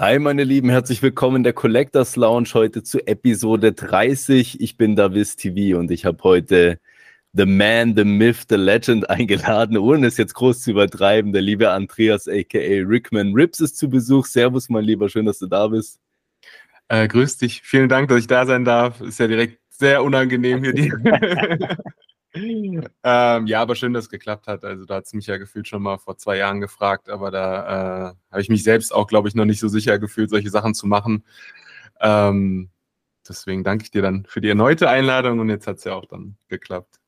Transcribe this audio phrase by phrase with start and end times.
[0.00, 4.60] Hi meine Lieben, herzlich willkommen in der Collectors Lounge heute zu Episode 30.
[4.60, 6.78] Ich bin Davis TV und ich habe heute
[7.32, 11.32] The Man, The Myth, The Legend eingeladen, ohne es jetzt groß zu übertreiben.
[11.32, 14.26] Der liebe Andreas aka Rickman Rips ist zu Besuch.
[14.26, 15.98] Servus mein Lieber, schön, dass du da bist.
[16.86, 19.00] Äh, grüß dich, vielen Dank, dass ich da sein darf.
[19.00, 20.74] Ist ja direkt sehr unangenehm hier.
[20.74, 20.92] Die
[22.34, 24.64] ähm, ja, aber schön, dass es geklappt hat.
[24.64, 28.10] Also da hat es mich ja gefühlt schon mal vor zwei Jahren gefragt, aber da
[28.10, 30.74] äh, habe ich mich selbst auch, glaube ich, noch nicht so sicher gefühlt, solche Sachen
[30.74, 31.24] zu machen.
[32.00, 32.70] Ähm,
[33.28, 36.06] deswegen danke ich dir dann für die erneute Einladung und jetzt hat es ja auch
[36.06, 36.98] dann geklappt.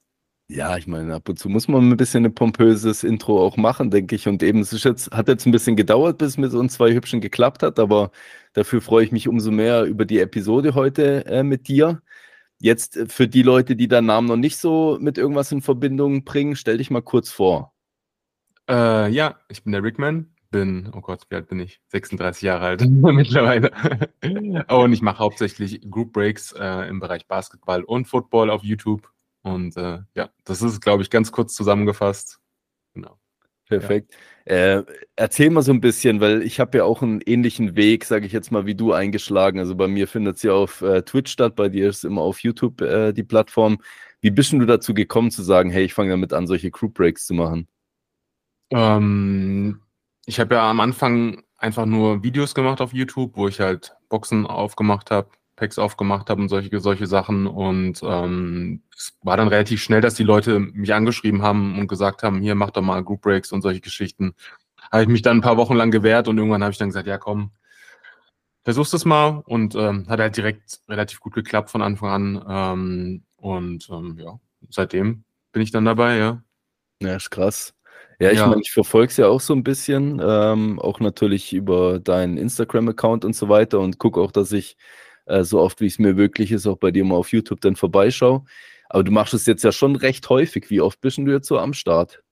[0.52, 3.92] Ja, ich meine, ab und zu muss man ein bisschen ein pompöses Intro auch machen,
[3.92, 4.26] denke ich.
[4.26, 7.20] Und eben, es jetzt, hat jetzt ein bisschen gedauert, bis es mit uns zwei Hübschen
[7.20, 8.10] geklappt hat, aber
[8.52, 12.02] dafür freue ich mich umso mehr über die Episode heute äh, mit dir.
[12.60, 16.24] Jetzt äh, für die Leute, die deinen Namen noch nicht so mit irgendwas in Verbindung
[16.24, 17.74] bringen, stell dich mal kurz vor.
[18.68, 21.80] Äh, ja, ich bin der Rickman, bin, oh Gott, wie alt bin ich?
[21.88, 23.70] 36 Jahre alt mittlerweile.
[24.68, 29.10] und ich mache hauptsächlich Group Breaks äh, im Bereich Basketball und Football auf YouTube.
[29.42, 32.39] Und äh, ja, das ist, glaube ich, ganz kurz zusammengefasst.
[33.70, 34.14] Perfekt.
[34.46, 34.78] Ja.
[34.78, 38.26] Äh, erzähl mal so ein bisschen, weil ich habe ja auch einen ähnlichen Weg, sage
[38.26, 39.60] ich jetzt mal, wie du eingeschlagen.
[39.60, 42.40] Also bei mir findet es ja auf äh, Twitch statt, bei dir ist immer auf
[42.40, 43.78] YouTube äh, die Plattform.
[44.20, 47.26] Wie bist du dazu gekommen zu sagen, hey, ich fange damit an, solche Group Breaks
[47.26, 47.68] zu machen?
[48.70, 49.80] Ähm,
[50.26, 54.46] ich habe ja am Anfang einfach nur Videos gemacht auf YouTube, wo ich halt Boxen
[54.46, 57.46] aufgemacht habe, Packs aufgemacht habe und solche, solche Sachen.
[57.46, 62.22] Und ähm, es war dann relativ schnell, dass die Leute mich angeschrieben haben und gesagt
[62.22, 64.34] haben, hier, mach doch mal Group Breaks und solche Geschichten.
[64.90, 67.06] Habe ich mich dann ein paar Wochen lang gewehrt und irgendwann habe ich dann gesagt,
[67.06, 67.50] ja komm,
[68.64, 69.42] versuchst es mal.
[69.44, 72.44] Und ähm, hat halt direkt relativ gut geklappt von Anfang an.
[72.48, 76.42] Ähm, und ähm, ja, seitdem bin ich dann dabei, ja.
[77.02, 77.74] Ja, ist krass.
[78.18, 78.46] Ja, ich ja.
[78.46, 83.26] meine, ich verfolge es ja auch so ein bisschen, ähm, auch natürlich über deinen Instagram-Account
[83.26, 84.76] und so weiter und gucke auch, dass ich
[85.30, 87.76] äh, so oft wie es mir möglich ist, auch bei dir mal auf YouTube dann
[87.76, 88.44] vorbeischaue.
[88.88, 90.68] Aber du machst es jetzt ja schon recht häufig.
[90.68, 92.22] Wie oft bist du jetzt so am Start?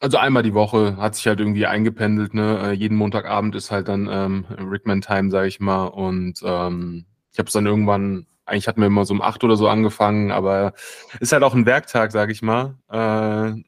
[0.00, 2.34] Also einmal die Woche hat sich halt irgendwie eingependelt.
[2.34, 2.60] Ne?
[2.60, 5.86] Äh, jeden Montagabend ist halt dann ähm, Rickman Time, sage ich mal.
[5.86, 9.56] Und ähm, ich habe es dann irgendwann, eigentlich hatten wir immer so um acht oder
[9.56, 10.72] so angefangen, aber
[11.20, 12.74] ist halt auch ein Werktag, sage ich mal.
[12.90, 13.62] Äh,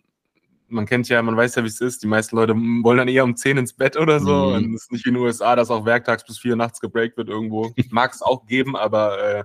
[0.74, 2.02] man kennt ja, man weiß ja, wie es ist.
[2.02, 4.50] Die meisten Leute wollen dann eher um 10 ins Bett oder so.
[4.50, 4.54] Mhm.
[4.54, 7.16] Und es ist nicht wie in den USA, dass auch werktags bis 4 nachts gebreakt
[7.16, 7.72] wird irgendwo.
[7.90, 9.44] Mag es auch geben, aber äh,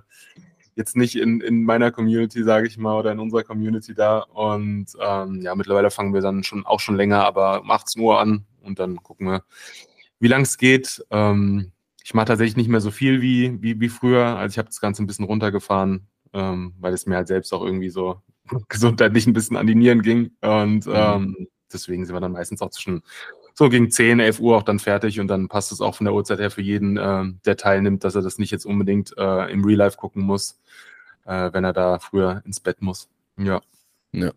[0.74, 4.18] jetzt nicht in, in meiner Community, sage ich mal, oder in unserer Community da.
[4.18, 8.20] Und ähm, ja, mittlerweile fangen wir dann schon auch schon länger, aber um 18 Uhr
[8.20, 9.44] an und dann gucken wir,
[10.18, 11.04] wie lang es geht.
[11.10, 14.24] Ähm, ich mache tatsächlich nicht mehr so viel wie, wie, wie früher.
[14.36, 17.64] Also ich habe das Ganze ein bisschen runtergefahren, ähm, weil es mir halt selbst auch
[17.64, 18.20] irgendwie so
[18.68, 20.32] gesundheitlich ein bisschen an die Nieren ging.
[20.40, 20.92] Und mhm.
[20.94, 23.02] ähm, deswegen sind wir dann meistens auch zwischen
[23.54, 26.14] so gegen 10, 11 Uhr auch dann fertig und dann passt es auch von der
[26.14, 29.64] Uhrzeit her für jeden, äh, der teilnimmt, dass er das nicht jetzt unbedingt äh, im
[29.64, 30.58] Real Life gucken muss,
[31.26, 33.08] äh, wenn er da früher ins Bett muss.
[33.36, 33.60] Ja.
[34.12, 34.32] Ja.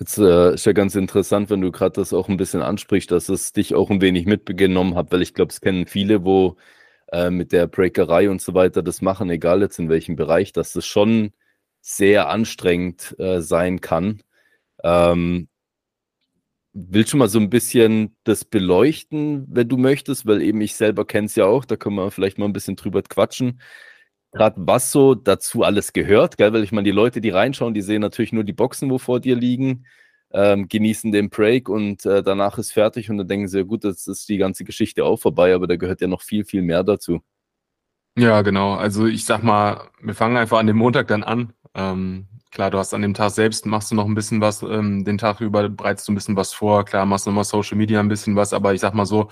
[0.00, 3.28] Jetzt äh, ist ja ganz interessant, wenn du gerade das auch ein bisschen ansprichst, dass
[3.28, 6.56] es dich auch ein wenig mitgenommen hat, weil ich glaube, es kennen viele, wo
[7.12, 10.72] äh, mit der Breakerei und so weiter das machen, egal jetzt in welchem Bereich, dass
[10.72, 11.32] das schon
[11.86, 14.22] sehr anstrengend äh, sein kann.
[14.82, 15.48] Ähm,
[16.72, 21.06] willst du mal so ein bisschen das beleuchten, wenn du möchtest, weil eben ich selber
[21.06, 23.60] kenne es ja auch, da können wir vielleicht mal ein bisschen drüber quatschen.
[24.32, 26.54] Gerade was so dazu alles gehört, gell?
[26.54, 29.20] weil ich meine, die Leute, die reinschauen, die sehen natürlich nur die Boxen, wo vor
[29.20, 29.86] dir liegen,
[30.32, 33.84] ähm, genießen den Break und äh, danach ist fertig und dann denken sie, ja gut,
[33.84, 36.82] das ist die ganze Geschichte auch vorbei, aber da gehört ja noch viel, viel mehr
[36.82, 37.20] dazu.
[38.16, 38.74] Ja, genau.
[38.74, 41.52] Also ich sag mal, wir fangen einfach an dem Montag dann an.
[41.74, 45.04] Ähm, klar, du hast an dem Tag selbst, machst du noch ein bisschen was, ähm,
[45.04, 48.00] den Tag über bereitest du ein bisschen was vor, klar, machst du nochmal Social Media
[48.00, 49.28] ein bisschen was, aber ich sag mal so,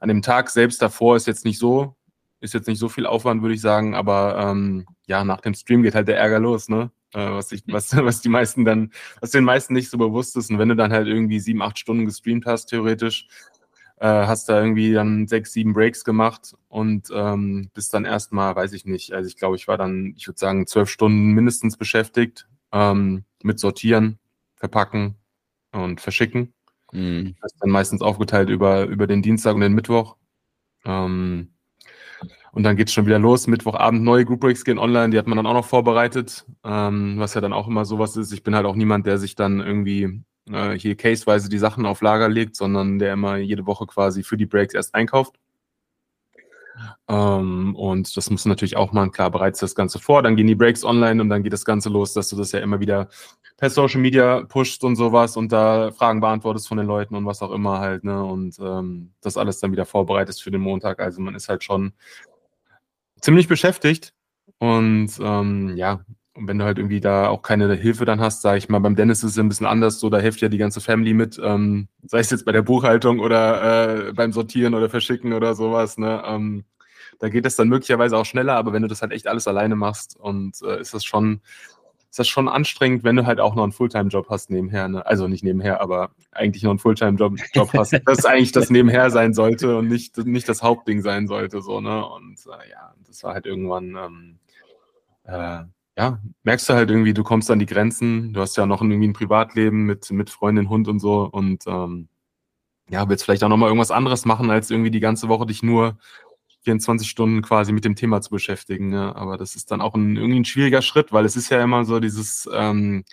[0.00, 1.96] an dem Tag selbst davor ist jetzt nicht so,
[2.40, 5.82] ist jetzt nicht so viel Aufwand, würde ich sagen, aber ähm, ja, nach dem Stream
[5.82, 6.90] geht halt der Ärger los, ne?
[7.12, 10.50] Äh, was, ich, was, was die meisten dann, was den meisten nicht so bewusst ist.
[10.50, 13.26] Und wenn du dann halt irgendwie sieben, acht Stunden gestreamt hast, theoretisch,
[14.00, 18.72] äh, hast da irgendwie dann sechs, sieben Breaks gemacht und ähm, bist dann erstmal, weiß
[18.72, 22.48] ich nicht, also ich glaube, ich war dann, ich würde sagen, zwölf Stunden mindestens beschäftigt
[22.72, 24.18] ähm, mit Sortieren,
[24.56, 25.16] Verpacken
[25.72, 26.54] und Verschicken.
[26.92, 27.36] Mhm.
[27.42, 30.16] Das ist dann meistens aufgeteilt über, über den Dienstag und den Mittwoch.
[30.86, 31.50] Ähm,
[32.52, 33.46] und dann geht es schon wieder los.
[33.46, 37.34] Mittwochabend neue Group Breaks gehen online, die hat man dann auch noch vorbereitet, ähm, was
[37.34, 38.32] ja dann auch immer sowas ist.
[38.32, 42.02] Ich bin halt auch niemand, der sich dann irgendwie äh, hier caseweise die Sachen auf
[42.02, 45.36] Lager legt, sondern der immer jede Woche quasi für die Breaks erst einkauft.
[47.08, 50.22] Ähm, und das muss natürlich auch mal klar bereits das Ganze vor.
[50.22, 52.60] Dann gehen die Breaks online und dann geht das Ganze los, dass du das ja
[52.60, 53.08] immer wieder
[53.56, 57.42] per Social Media pushst und sowas und da Fragen beantwortest von den Leuten und was
[57.42, 58.24] auch immer halt, ne?
[58.24, 61.00] Und ähm, das alles dann wieder vorbereitest für den Montag.
[61.00, 61.92] Also man ist halt schon
[63.20, 64.14] ziemlich beschäftigt.
[64.58, 66.00] Und ähm, ja,
[66.40, 68.96] und wenn du halt irgendwie da auch keine Hilfe dann hast, sage ich mal, beim
[68.96, 71.88] Dennis ist es ein bisschen anders, so da hilft ja die ganze Family mit, ähm,
[72.02, 76.22] sei es jetzt bei der Buchhaltung oder äh, beim Sortieren oder Verschicken oder sowas, ne?
[76.26, 76.64] Ähm,
[77.18, 79.76] da geht es dann möglicherweise auch schneller, aber wenn du das halt echt alles alleine
[79.76, 81.42] machst und äh, ist das schon,
[82.08, 85.04] ist das schon anstrengend, wenn du halt auch noch einen Fulltime-Job hast nebenher, ne?
[85.04, 89.34] Also nicht nebenher, aber eigentlich noch einen Fulltime-Job Job hast, das eigentlich das nebenher sein
[89.34, 92.02] sollte und nicht, nicht das Hauptding sein sollte, so, ne?
[92.02, 94.38] Und äh, ja, das war halt irgendwann, ähm,
[95.24, 95.64] äh,
[96.00, 99.06] ja, merkst du halt irgendwie, du kommst an die Grenzen, du hast ja noch irgendwie
[99.06, 102.08] ein Privatleben mit, mit Freundin, Hund und so und ähm,
[102.88, 105.98] ja, willst vielleicht auch nochmal irgendwas anderes machen, als irgendwie die ganze Woche dich nur
[106.62, 108.94] 24 Stunden quasi mit dem Thema zu beschäftigen.
[108.94, 109.14] Ja.
[109.14, 111.84] Aber das ist dann auch ein, irgendwie ein schwieriger Schritt, weil es ist ja immer
[111.84, 113.04] so dieses ähm,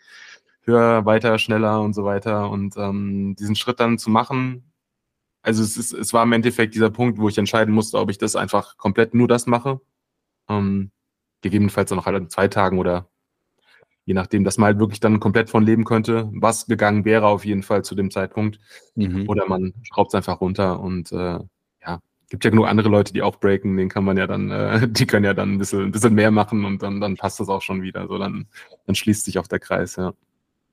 [0.62, 2.50] höher, weiter, schneller und so weiter.
[2.50, 4.72] Und ähm, diesen Schritt dann zu machen,
[5.42, 8.18] also es, ist, es war im Endeffekt dieser Punkt, wo ich entscheiden musste, ob ich
[8.18, 9.82] das einfach komplett nur das mache.
[10.50, 10.92] Ähm,
[11.42, 13.08] gegebenenfalls dann noch halt an zwei Tagen oder
[14.06, 17.46] je nachdem, dass man halt wirklich dann komplett von leben könnte, was gegangen wäre auf
[17.46, 18.58] jeden Fall zu dem Zeitpunkt.
[18.96, 19.28] Mhm.
[19.28, 21.40] Oder man schraubt es einfach runter und äh,
[21.86, 22.00] ja,
[22.30, 25.06] gibt ja genug andere Leute, die auch breaken, den kann man ja dann, äh, die
[25.06, 27.62] können ja dann ein bisschen, ein bisschen mehr machen und dann, dann passt das auch
[27.62, 28.08] schon wieder.
[28.08, 28.48] So, dann,
[28.86, 30.14] dann schließt sich auch der Kreis, ja.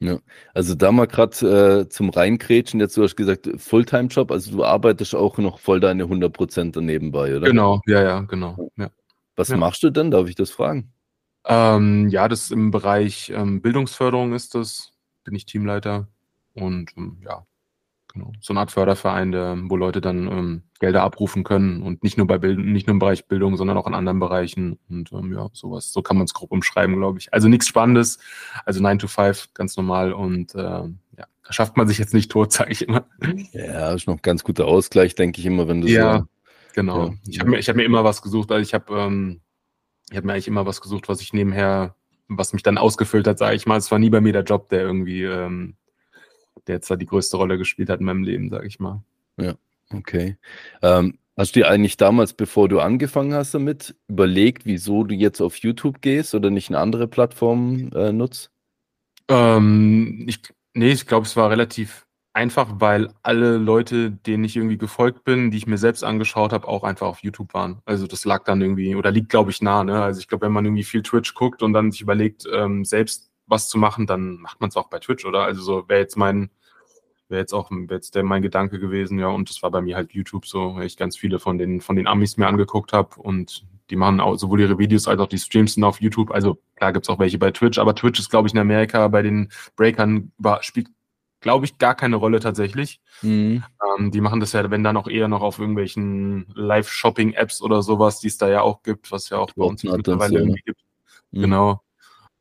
[0.00, 0.18] Ja,
[0.52, 5.14] also da mal gerade äh, zum Reinkrätschen, jetzt du hast gesagt, Fulltime-Job, also du arbeitest
[5.14, 7.46] auch noch voll deine 100% nebenbei, oder?
[7.46, 8.70] Genau, ja, ja, genau.
[8.76, 8.90] Ja.
[9.36, 9.56] Was Ja.
[9.56, 10.10] machst du denn?
[10.10, 10.92] Darf ich das fragen?
[11.46, 14.92] Ähm, ja, das im Bereich ähm, Bildungsförderung ist das,
[15.24, 16.08] bin ich Teamleiter
[16.54, 17.44] und ähm, ja,
[18.12, 18.32] genau.
[18.40, 22.26] So eine Art Förderverein, der, wo Leute dann ähm, Gelder abrufen können und nicht nur
[22.26, 25.48] bei Bild nicht nur im Bereich Bildung, sondern auch in anderen Bereichen und ähm, ja,
[25.52, 25.92] sowas.
[25.92, 27.32] So kann man es grob umschreiben, glaube ich.
[27.34, 28.18] Also nichts Spannendes,
[28.64, 32.30] also 9 to 5, ganz normal und ähm, ja, da schafft man sich jetzt nicht
[32.30, 33.06] tot, sage ich immer.
[33.52, 36.20] Ja, ist noch ein ganz guter Ausgleich, denke ich immer, wenn du Ja.
[36.20, 36.24] so.
[36.74, 37.06] Genau.
[37.06, 37.14] Ja.
[37.28, 38.50] Ich habe mir, ich hab mir immer was gesucht.
[38.50, 39.40] Also ich habe ähm,
[40.10, 41.94] ich hab mir eigentlich immer was gesucht, was ich nebenher,
[42.28, 43.78] was mich dann ausgefüllt hat, sage ich mal.
[43.78, 45.76] Es war nie bei mir der Job, der irgendwie, ähm,
[46.66, 49.04] der jetzt da die größte Rolle gespielt hat in meinem Leben, sage ich mal.
[49.90, 50.36] Okay.
[50.82, 55.40] Ähm, hast du dir eigentlich damals, bevor du angefangen hast damit, überlegt, wieso du jetzt
[55.40, 58.50] auf YouTube gehst oder nicht eine andere Plattform äh, nutzt?
[59.28, 60.40] Ähm, ich,
[60.74, 62.03] nee, ich glaube, es war relativ
[62.34, 66.68] einfach, weil alle Leute, denen ich irgendwie gefolgt bin, die ich mir selbst angeschaut habe,
[66.68, 67.80] auch einfach auf YouTube waren.
[67.86, 69.84] Also das lag dann irgendwie, oder liegt, glaube ich, nah.
[69.84, 70.02] Ne?
[70.02, 73.30] Also ich glaube, wenn man irgendwie viel Twitch guckt und dann sich überlegt, ähm, selbst
[73.46, 75.44] was zu machen, dann macht man es auch bei Twitch, oder?
[75.44, 76.50] Also so wäre jetzt mein,
[77.28, 79.96] wäre jetzt auch wär jetzt der mein Gedanke gewesen, ja, und das war bei mir
[79.96, 83.20] halt YouTube so, weil ich ganz viele von den, von den Amis mir angeguckt habe
[83.20, 86.30] und die machen auch sowohl ihre Videos als auch die Streams sind auf YouTube.
[86.30, 89.22] Also klar gibt's auch welche bei Twitch, aber Twitch ist, glaube ich, in Amerika bei
[89.22, 90.88] den Breakern über, spielt,
[91.44, 93.02] glaube ich, gar keine Rolle tatsächlich.
[93.20, 93.62] Mhm.
[93.98, 98.18] Ähm, die machen das ja, wenn dann auch eher noch auf irgendwelchen Live-Shopping-Apps oder sowas,
[98.18, 100.40] die es da ja auch gibt, was ja auch bei uns mittlerweile ne?
[100.40, 100.80] irgendwie gibt.
[101.32, 101.40] Mhm.
[101.42, 101.82] Genau.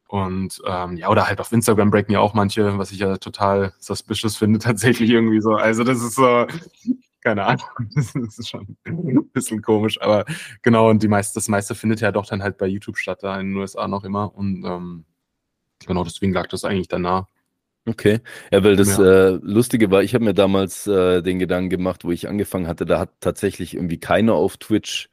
[0.07, 3.74] Und ähm, ja, oder halt auf Instagram breaken ja auch manche, was ich ja total
[3.77, 5.55] suspicious finde, tatsächlich irgendwie so.
[5.55, 6.48] Also das ist so,
[7.19, 10.24] keine Ahnung, das ist schon ein bisschen komisch, aber
[10.62, 13.38] genau, und die meiste, das meiste findet ja doch dann halt bei YouTube statt, da
[13.38, 14.33] in den USA noch immer.
[14.33, 15.03] Und ähm,
[15.86, 17.27] genau, deswegen lag das eigentlich danach.
[17.87, 18.19] Okay.
[18.51, 19.03] Ja, weil das Ja.
[19.03, 22.85] äh, Lustige war, ich habe mir damals äh, den Gedanken gemacht, wo ich angefangen hatte,
[22.85, 25.09] da hat tatsächlich irgendwie keiner auf Twitch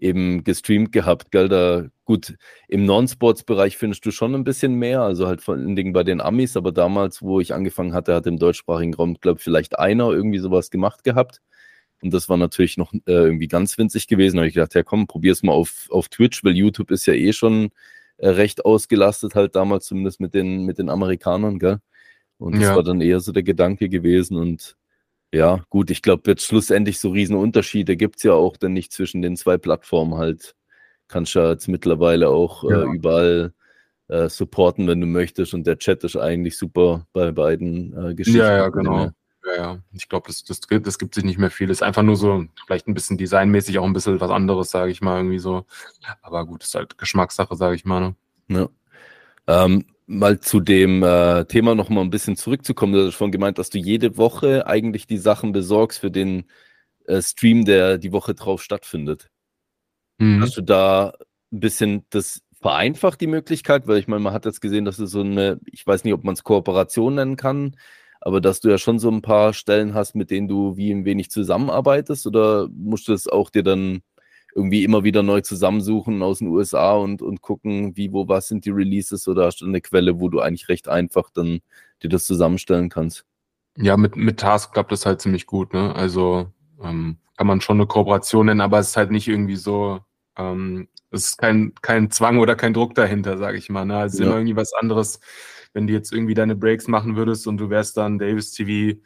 [0.00, 1.48] eben gestreamt gehabt, gell?
[1.48, 2.36] Da, gut,
[2.68, 6.20] im Non-Sports-Bereich findest du schon ein bisschen mehr, also halt vor allen Dingen bei den
[6.20, 10.38] Amis, aber damals, wo ich angefangen hatte, hat im deutschsprachigen Raum, glaube vielleicht einer irgendwie
[10.38, 11.40] sowas gemacht gehabt.
[12.02, 14.36] Und das war natürlich noch äh, irgendwie ganz winzig gewesen.
[14.36, 17.14] Da habe ich gedacht, ja komm, probier's mal auf, auf Twitch, weil YouTube ist ja
[17.14, 17.70] eh schon
[18.18, 21.78] äh, recht ausgelastet, halt damals zumindest mit den, mit den Amerikanern, gell?
[22.38, 22.76] Und das Ja.
[22.76, 24.36] war dann eher so der Gedanke gewesen.
[24.36, 24.76] Und
[25.32, 29.20] ja, gut, ich glaube, jetzt schlussendlich so riesen Unterschiede gibt's ja auch dann nicht zwischen
[29.22, 30.54] den zwei Plattformen halt.
[31.08, 32.82] Kannst ja jetzt mittlerweile auch Ja.
[32.82, 33.52] äh, überall
[34.08, 35.52] äh, supporten, wenn du möchtest.
[35.52, 38.40] Und der Chat ist eigentlich super bei beiden äh, Geschichten.
[38.40, 39.10] Ja, ja, genau.
[39.44, 39.78] Ja, ja.
[39.92, 41.68] Ich glaube, das, das, gibt- das gibt sich nicht mehr viel.
[41.70, 45.00] Ist einfach nur so, vielleicht ein bisschen designmäßig auch ein bisschen was anderes, sage ich
[45.02, 45.64] mal, irgendwie so.
[46.22, 48.14] Aber gut, ist halt Geschmackssache, sage ich mal.
[48.46, 48.58] Ne?
[48.60, 48.68] Ja.
[49.48, 52.92] Ähm, mal zu dem äh, Thema noch mal ein bisschen zurückzukommen.
[52.92, 56.44] Du hast schon gemeint, dass du jede Woche eigentlich die Sachen besorgst für den
[57.06, 59.30] äh, Stream, der die Woche drauf stattfindet.
[60.18, 60.42] Mhm.
[60.42, 61.14] Hast du da
[61.50, 63.86] ein bisschen das vereinfacht, die Möglichkeit?
[63.86, 66.24] Weil ich meine, man hat jetzt gesehen, dass du so eine, ich weiß nicht, ob
[66.24, 67.76] man es Kooperation nennen kann,
[68.20, 71.04] aber dass du ja schon so ein paar Stellen hast, mit denen du wie ein
[71.04, 74.00] wenig zusammenarbeitest oder musst du es auch dir dann
[74.58, 78.64] irgendwie immer wieder neu zusammensuchen aus den USA und, und gucken, wie, wo, was sind
[78.64, 81.60] die Releases oder hast du eine Quelle, wo du eigentlich recht einfach dann
[82.02, 83.24] dir das zusammenstellen kannst?
[83.76, 85.94] Ja, mit, mit Task klappt das halt ziemlich gut, ne?
[85.94, 90.00] Also ähm, kann man schon eine Kooperation nennen, aber es ist halt nicht irgendwie so,
[90.36, 93.84] ähm, es ist kein, kein Zwang oder kein Druck dahinter, sage ich mal.
[93.84, 94.04] Ne?
[94.04, 94.26] Es ist ja.
[94.26, 95.20] immer irgendwie was anderes,
[95.72, 98.98] wenn du jetzt irgendwie deine Breaks machen würdest und du wärst dann Davis TV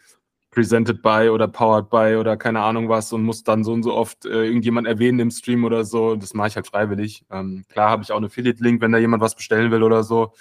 [0.52, 3.94] presented by oder powered by oder keine Ahnung was und musst dann so und so
[3.94, 6.14] oft äh, irgendjemand erwähnen im Stream oder so.
[6.14, 7.24] Das mache ich halt freiwillig.
[7.30, 10.34] Ähm, klar habe ich auch einen Affiliate-Link, wenn da jemand was bestellen will oder so.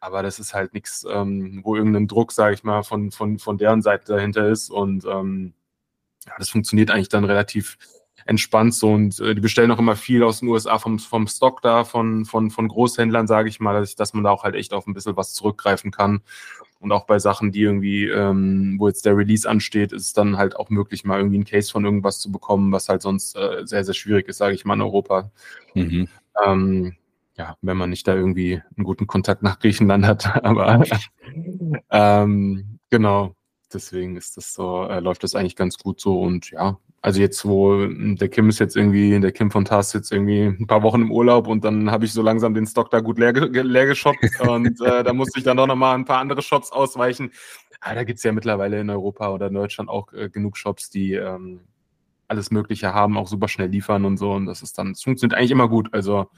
[0.00, 3.58] Aber das ist halt nichts, ähm, wo irgendein Druck, sage ich mal, von, von, von
[3.58, 4.70] deren Seite dahinter ist.
[4.70, 5.52] Und ähm,
[6.26, 7.76] ja, das funktioniert eigentlich dann relativ
[8.24, 11.62] entspannt so und äh, die bestellen auch immer viel aus den USA vom, vom Stock
[11.62, 14.54] da, von, von, von Großhändlern, sage ich mal, dass, ich, dass man da auch halt
[14.54, 16.22] echt auf ein bisschen was zurückgreifen kann.
[16.78, 20.36] Und auch bei Sachen, die irgendwie, ähm, wo jetzt der Release ansteht, ist es dann
[20.36, 23.62] halt auch möglich, mal irgendwie einen Case von irgendwas zu bekommen, was halt sonst äh,
[23.64, 25.30] sehr, sehr schwierig ist, sage ich mal, in Europa.
[25.74, 26.08] Mhm.
[26.44, 26.96] Ähm,
[27.36, 30.26] ja, wenn man nicht da irgendwie einen guten Kontakt nach Griechenland hat.
[30.44, 30.84] Aber
[31.90, 33.34] ähm, genau,
[33.72, 37.46] deswegen ist das so, äh, läuft das eigentlich ganz gut so und ja, also jetzt,
[37.46, 40.82] wo hm, der Kim ist jetzt irgendwie, der Kim von Tass jetzt irgendwie ein paar
[40.82, 43.86] Wochen im Urlaub und dann habe ich so langsam den Stock da gut leer, leer
[43.86, 47.30] geshoppt und äh, da musste ich dann doch nochmal ein paar andere Shops ausweichen.
[47.80, 50.90] Aber da gibt es ja mittlerweile in Europa oder in Deutschland auch äh, genug Shops,
[50.90, 51.60] die ähm,
[52.26, 54.32] alles Mögliche haben, auch super schnell liefern und so.
[54.32, 55.94] Und das ist dann, es funktioniert eigentlich immer gut.
[55.94, 56.28] Also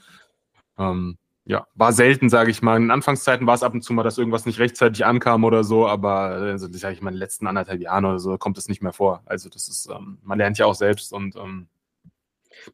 [0.77, 1.17] ähm,
[1.49, 2.77] ja, war selten, sage ich mal.
[2.77, 5.87] In Anfangszeiten war es ab und zu mal, dass irgendwas nicht rechtzeitig ankam oder so,
[5.87, 8.83] aber also, sage ich mal, in den letzten anderthalb Jahren oder so kommt es nicht
[8.83, 9.23] mehr vor.
[9.25, 11.67] Also das ist, ähm, man lernt ja auch selbst und ähm,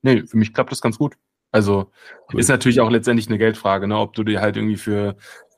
[0.02, 1.16] nee, für mich klappt das ganz gut.
[1.54, 1.90] Also
[2.34, 2.40] cool.
[2.42, 3.98] ist natürlich auch letztendlich eine Geldfrage, ne?
[3.98, 5.16] ob du dir halt irgendwie für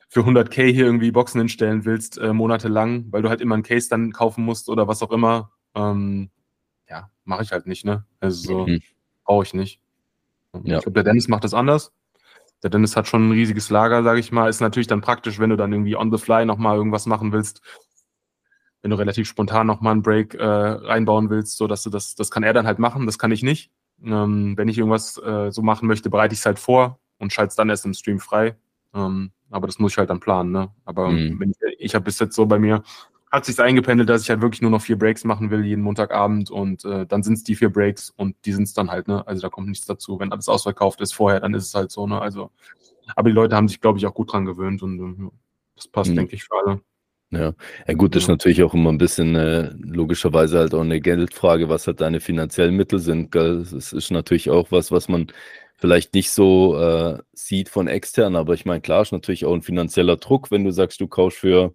[0.10, 3.90] für 100k hier irgendwie Boxen hinstellen willst, äh, monatelang, weil du halt immer ein Case
[3.90, 5.52] dann kaufen musst oder was auch immer.
[5.74, 6.30] Ähm,
[6.88, 8.06] ja, mache ich halt nicht, ne?
[8.20, 8.84] Also so mhm.
[9.26, 9.82] brauche ich nicht.
[10.54, 10.78] Ja.
[10.78, 11.92] Ich glaube, der Dennis macht das anders.
[12.64, 14.50] Der Dennis hat schon ein riesiges Lager, sage ich mal.
[14.50, 17.62] Ist natürlich dann praktisch, wenn du dann irgendwie on the fly nochmal irgendwas machen willst.
[18.82, 22.32] Wenn du relativ spontan nochmal einen Break äh, reinbauen willst, so dass du das, das
[22.32, 23.72] kann er dann halt machen, das kann ich nicht.
[24.04, 27.50] Ähm, wenn ich irgendwas äh, so machen möchte, bereite ich es halt vor und schalte
[27.50, 28.56] es dann erst im Stream frei.
[28.94, 30.70] Ähm, aber das muss ich halt dann planen, ne?
[30.86, 31.42] Aber mhm.
[31.42, 32.84] ich, ich habe bis jetzt so bei mir,
[33.32, 36.50] hat sich eingependelt, dass ich halt wirklich nur noch vier Breaks machen will, jeden Montagabend
[36.50, 39.28] und äh, dann sind es die vier Breaks und die sind es dann halt, ne?
[39.28, 40.20] Also da kommt nichts dazu.
[40.20, 42.22] Wenn alles ausverkauft ist vorher, dann ist es halt so, ne?
[42.22, 42.52] Also,
[43.16, 45.30] aber die Leute haben sich, glaube ich, auch gut dran gewöhnt und äh,
[45.76, 46.16] das passt, mhm.
[46.16, 46.82] denke ich, für alle.
[47.30, 47.54] Ja.
[47.86, 51.68] ja, gut, das ist natürlich auch immer ein bisschen äh, logischerweise halt auch eine Geldfrage,
[51.68, 53.34] was halt deine finanziellen Mittel sind.
[53.34, 53.66] Gell?
[53.70, 55.28] Das ist natürlich auch was, was man
[55.76, 59.62] vielleicht nicht so äh, sieht von extern, aber ich meine, klar ist natürlich auch ein
[59.62, 61.74] finanzieller Druck, wenn du sagst, du kaufst für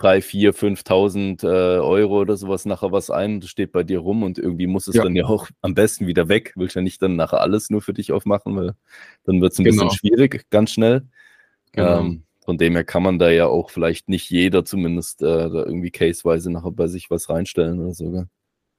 [0.00, 4.22] 3, 4, 5.000 äh, Euro oder sowas nachher was ein, das steht bei dir rum
[4.22, 5.02] und irgendwie muss es ja.
[5.02, 6.52] dann ja auch am besten wieder weg.
[6.56, 8.74] Willst ja nicht dann nachher alles nur für dich aufmachen, weil
[9.24, 9.84] dann wird es ein genau.
[9.84, 11.02] bisschen schwierig, ganz schnell.
[11.72, 12.00] Genau.
[12.00, 15.64] Ähm, von dem her kann man da ja auch vielleicht nicht jeder zumindest äh, da
[15.64, 18.24] irgendwie caseweise nachher bei sich was reinstellen oder so.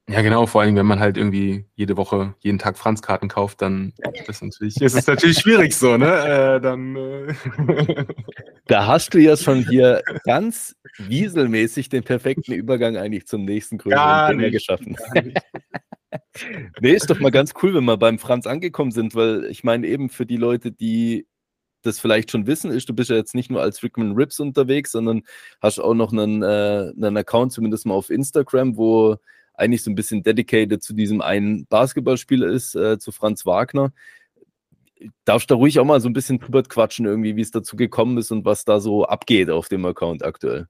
[0.08, 3.92] Ja, genau, vor allem, wenn man halt irgendwie jede Woche, jeden Tag Franzkarten kauft, dann
[4.26, 6.06] ist, natürlich, ist es natürlich schwierig so, ne?
[6.56, 8.04] Äh, dann, äh
[8.66, 14.36] Da hast du ja schon hier ganz wieselmäßig den perfekten Übergang eigentlich zum nächsten größeren
[14.36, 14.96] Thema geschaffen.
[16.80, 19.86] nee, ist doch mal ganz cool, wenn wir beim Franz angekommen sind, weil ich meine
[19.86, 21.26] eben für die Leute, die
[21.82, 24.92] das vielleicht schon wissen, ist, du bist ja jetzt nicht nur als Rickman Rips unterwegs,
[24.92, 25.22] sondern
[25.60, 29.16] hast auch noch einen, äh, einen Account, zumindest mal auf Instagram, wo
[29.54, 33.92] eigentlich so ein bisschen dedicated zu diesem einen Basketballspieler ist, äh, zu Franz Wagner.
[35.24, 37.76] Darfst du da ruhig auch mal so ein bisschen drüber quatschen, irgendwie, wie es dazu
[37.76, 40.68] gekommen ist und was da so abgeht auf dem Account aktuell?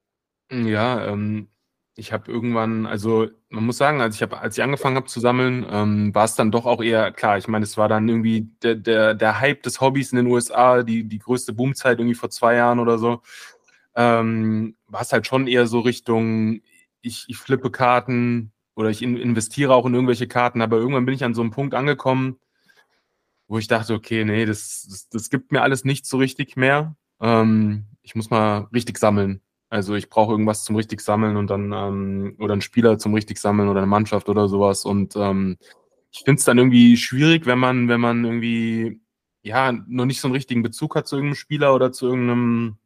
[0.50, 1.48] Ja, ähm,
[1.94, 5.20] ich habe irgendwann, also man muss sagen, als ich, hab, als ich angefangen habe zu
[5.20, 7.36] sammeln, ähm, war es dann doch auch eher klar.
[7.36, 10.82] Ich meine, es war dann irgendwie der, der, der Hype des Hobbys in den USA,
[10.82, 13.20] die, die größte Boomzeit irgendwie vor zwei Jahren oder so.
[13.94, 16.62] Ähm, war es halt schon eher so Richtung,
[17.02, 21.24] ich, ich flippe Karten, oder ich investiere auch in irgendwelche Karten, aber irgendwann bin ich
[21.24, 22.38] an so einem Punkt angekommen,
[23.48, 26.96] wo ich dachte, okay, nee, das, das, das gibt mir alles nicht so richtig mehr.
[27.20, 29.42] Ähm, ich muss mal richtig sammeln.
[29.68, 33.38] Also ich brauche irgendwas zum richtig sammeln und dann, ähm, oder einen Spieler zum richtig
[33.38, 34.84] sammeln oder eine Mannschaft oder sowas.
[34.84, 35.56] Und ähm,
[36.10, 39.00] ich finde es dann irgendwie schwierig, wenn man, wenn man irgendwie
[39.42, 42.76] ja, noch nicht so einen richtigen Bezug hat zu irgendeinem Spieler oder zu irgendeinem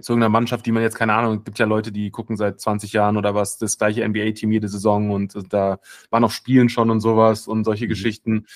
[0.00, 2.60] zu irgendeiner Mannschaft, die man jetzt, keine Ahnung, es gibt ja Leute, die gucken seit
[2.60, 5.78] 20 Jahren oder was, das gleiche NBA-Team jede Saison und da
[6.10, 7.90] waren auch Spielen schon und sowas und solche mhm.
[7.90, 8.46] Geschichten.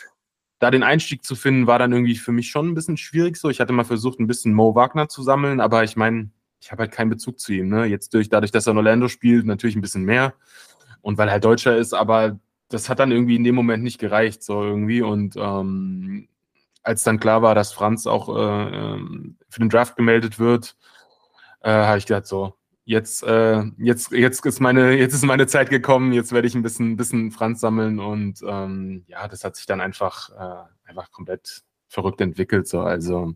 [0.59, 3.51] Da den Einstieg zu finden, war dann irgendwie für mich schon ein bisschen schwierig so.
[3.51, 6.83] Ich hatte mal versucht, ein bisschen Mo Wagner zu sammeln, aber ich meine, ich habe
[6.83, 7.69] halt keinen Bezug zu ihm.
[7.69, 7.85] Ne?
[7.85, 10.35] Jetzt durch, dadurch, dass er in Orlando spielt, natürlich ein bisschen mehr
[11.03, 12.39] und weil er halt Deutscher ist, aber
[12.71, 15.03] das hat dann irgendwie in dem Moment nicht gereicht, so irgendwie.
[15.03, 16.29] Und ähm,
[16.83, 20.77] als dann klar war, dass Franz auch äh, ähm, für den Draft gemeldet wird,
[21.65, 22.55] äh, habe ich gedacht, so,
[22.85, 26.63] jetzt, äh, jetzt, jetzt ist meine, jetzt ist meine Zeit gekommen, jetzt werde ich ein
[26.63, 31.63] bisschen, bisschen Franz sammeln und ähm, ja, das hat sich dann einfach, äh, einfach komplett
[31.89, 32.69] verrückt entwickelt.
[32.69, 32.81] So.
[32.81, 33.35] Also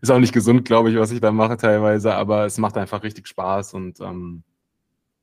[0.00, 3.02] ist auch nicht gesund, glaube ich, was ich da mache teilweise, aber es macht einfach
[3.02, 4.44] richtig Spaß und ähm,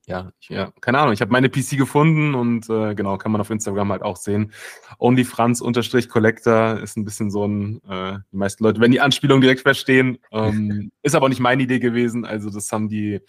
[0.09, 3.41] ja, ich, ja, keine Ahnung, ich habe meine PC gefunden und äh, genau, kann man
[3.41, 4.51] auf Instagram halt auch sehen.
[4.97, 10.17] OnlyFranz-Collector ist ein bisschen so ein, äh, die meisten Leute, wenn die Anspielung direkt verstehen,
[10.31, 12.25] ähm, ist aber nicht meine Idee gewesen.
[12.25, 13.21] Also das haben die,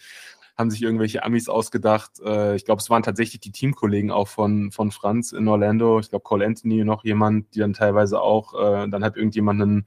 [0.56, 2.12] haben sich irgendwelche Amis ausgedacht.
[2.24, 6.00] Äh, ich glaube, es waren tatsächlich die Teamkollegen auch von, von Franz in Orlando.
[6.00, 9.86] Ich glaube, Cole Anthony noch jemand, die dann teilweise auch, äh, dann hat irgendjemand ein,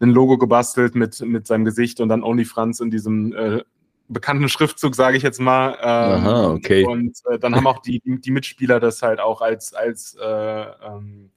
[0.00, 3.62] ein Logo gebastelt mit, mit seinem Gesicht und dann Only Franz in diesem äh,
[4.08, 5.76] bekannten Schriftzug, sage ich jetzt mal.
[5.80, 6.84] Ähm, Aha, okay.
[6.84, 11.30] Und äh, dann haben auch die, die Mitspieler das halt auch als, als, äh, ähm,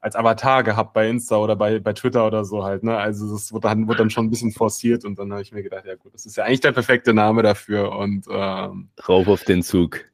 [0.00, 2.82] als Avatar gehabt bei Insta oder bei, bei Twitter oder so halt.
[2.82, 2.96] Ne?
[2.96, 5.62] Also das wurde dann, wurde dann schon ein bisschen forciert und dann habe ich mir
[5.62, 7.92] gedacht, ja gut, das ist ja eigentlich der perfekte Name dafür.
[7.92, 10.04] Und ähm, Rauf auf den Zug.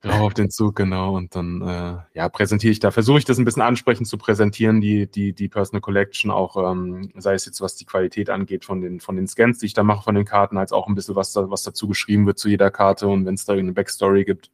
[0.00, 1.16] Genau, auf den Zug, genau.
[1.16, 4.80] Und dann äh, ja, präsentiere ich da, versuche ich das ein bisschen ansprechend zu präsentieren,
[4.80, 8.80] die, die, die Personal Collection, auch ähm, sei es jetzt, was die Qualität angeht von
[8.80, 11.14] den, von den Scans, die ich da mache von den Karten, als auch ein bisschen,
[11.14, 13.06] was, da, was dazu geschrieben wird zu jeder Karte.
[13.06, 14.50] Und wenn es da irgendeine Backstory gibt,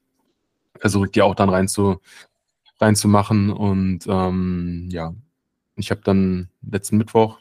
[0.78, 1.98] versuche ich die auch dann rein zu,
[2.78, 3.50] reinzumachen.
[3.50, 5.14] Und ähm, ja,
[5.76, 7.38] ich habe dann letzten Mittwoch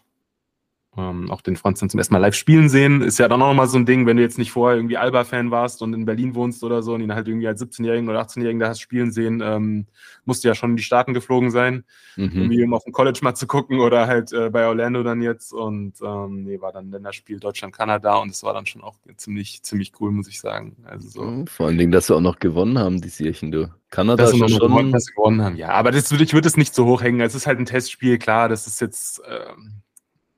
[0.97, 3.49] ähm, auch den Franz dann zum ersten Mal live spielen sehen, ist ja dann auch
[3.49, 6.35] nochmal so ein Ding, wenn du jetzt nicht vorher irgendwie Alba-Fan warst und in Berlin
[6.35, 9.41] wohnst oder so und ihn halt irgendwie als 17-Jährigen oder 18-Jährigen da hast spielen sehen,
[9.43, 9.87] ähm,
[10.23, 11.83] musst du ja schon in die Staaten geflogen sein,
[12.15, 12.31] mhm.
[12.33, 15.53] irgendwie um auf dem College mal zu gucken oder halt äh, bei Orlando dann jetzt
[15.53, 19.91] und ähm, nee, war dann Länderspiel Deutschland-Kanada und es war dann schon auch ziemlich, ziemlich
[19.99, 20.77] cool, muss ich sagen.
[20.85, 21.23] Also so.
[21.23, 23.69] Mhm, vor allen Dingen, dass sie auch noch gewonnen haben, die Sierchen, du.
[23.89, 25.55] Kanada dass schon, schon gewonnen haben.
[25.55, 27.21] Ja, aber das, ich würde es nicht so hoch hängen.
[27.21, 29.83] Es ist halt ein Testspiel, klar, das ist jetzt ähm,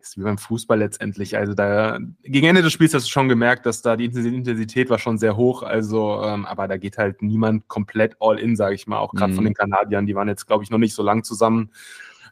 [0.08, 1.38] ist wie beim Fußball letztendlich.
[1.38, 5.00] Also da gegen Ende des Spiels hast du schon gemerkt, dass da die Intensität war
[5.00, 5.64] schon sehr hoch.
[5.64, 9.00] Also, ähm, aber da geht halt niemand komplett all in, sage ich mal.
[9.00, 9.36] Auch gerade mhm.
[9.36, 11.72] von den Kanadiern, die waren jetzt, glaube ich, noch nicht so lang zusammen.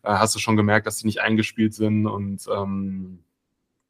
[0.04, 3.20] Äh, hast du schon gemerkt, dass die nicht eingespielt sind und ähm,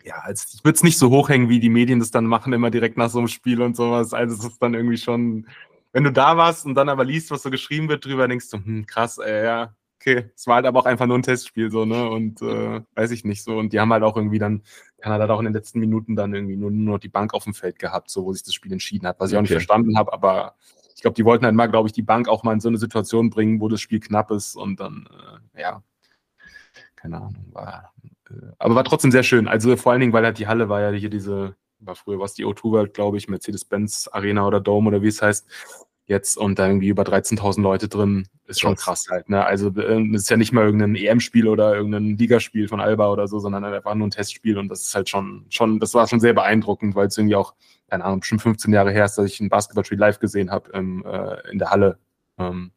[0.03, 2.69] ja, also ich würde es nicht so hochhängen, wie die Medien das dann machen, immer
[2.69, 4.13] direkt nach so einem Spiel und sowas.
[4.13, 5.47] Also es ist dann irgendwie schon,
[5.93, 8.57] wenn du da warst und dann aber liest, was so geschrieben wird drüber, denkst du,
[8.57, 11.85] hm, krass, ey, ja, okay, es war halt aber auch einfach nur ein Testspiel, so,
[11.85, 12.09] ne?
[12.09, 13.57] Und äh, weiß ich nicht so.
[13.57, 14.63] Und die haben halt auch irgendwie dann,
[14.99, 17.53] Kanada hat auch in den letzten Minuten dann irgendwie nur, nur die Bank auf dem
[17.53, 20.13] Feld gehabt, so wo sich das Spiel entschieden hat, was ich auch nicht verstanden habe,
[20.13, 20.55] aber
[20.95, 22.77] ich glaube, die wollten halt mal, glaube ich, die Bank auch mal in so eine
[22.77, 25.07] Situation bringen, wo das Spiel knapp ist und dann,
[25.55, 25.83] äh, ja,
[26.95, 27.93] keine Ahnung, war.
[28.29, 29.47] Äh, aber war trotzdem sehr schön.
[29.47, 32.33] Also vor allen Dingen, weil halt die Halle war ja hier diese, war früher was
[32.33, 35.47] die O2 World, glaube ich, Mercedes-Benz Arena oder Dome oder wie es heißt
[36.07, 39.29] jetzt und da irgendwie über 13.000 Leute drin, ist schon krass halt.
[39.29, 39.43] Ne?
[39.43, 43.27] Also äh, es ist ja nicht mal irgendein EM-Spiel oder irgendein Ligaspiel von Alba oder
[43.27, 46.19] so, sondern einfach nur ein Testspiel und das ist halt schon, schon, das war schon
[46.19, 47.55] sehr beeindruckend, weil es irgendwie auch,
[47.89, 51.51] keine Ahnung, bestimmt 15 Jahre her ist, dass ich ein Basketballspiel live gesehen habe äh,
[51.51, 51.97] in der Halle.
[52.37, 52.71] Ähm,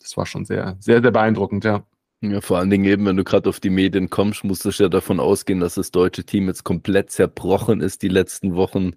[0.00, 1.84] das war schon sehr, sehr, sehr beeindruckend, ja.
[2.22, 4.88] Ja, vor allen Dingen eben, wenn du gerade auf die Medien kommst, musst du ja
[4.88, 8.92] davon ausgehen, dass das deutsche Team jetzt komplett zerbrochen ist die letzten Wochen.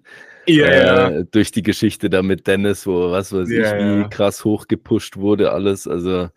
[0.48, 1.08] Yeah.
[1.08, 5.16] Äh, durch die Geschichte da mit Dennis, wo was weiß yeah, ich, wie krass hochgepusht
[5.16, 5.88] wurde, alles.
[5.88, 6.28] Also,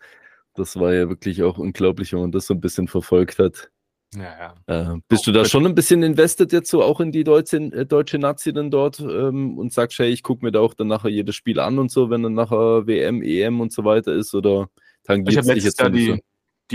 [0.56, 3.70] das war ja wirklich auch unglaublich, wenn man das so ein bisschen verfolgt hat.
[4.16, 4.94] Ja, ja.
[4.94, 7.86] Äh, bist du da schon ein bisschen invested jetzt so auch in die deutsche, äh,
[7.86, 11.10] deutsche Nazi dann dort ähm, und sagst, hey, ich gucke mir da auch dann nachher
[11.10, 14.68] jedes Spiel an und so, wenn dann nachher WM, EM und so weiter ist oder
[15.04, 16.14] tangiert sich jetzt Jahr die, so?
[16.14, 16.22] die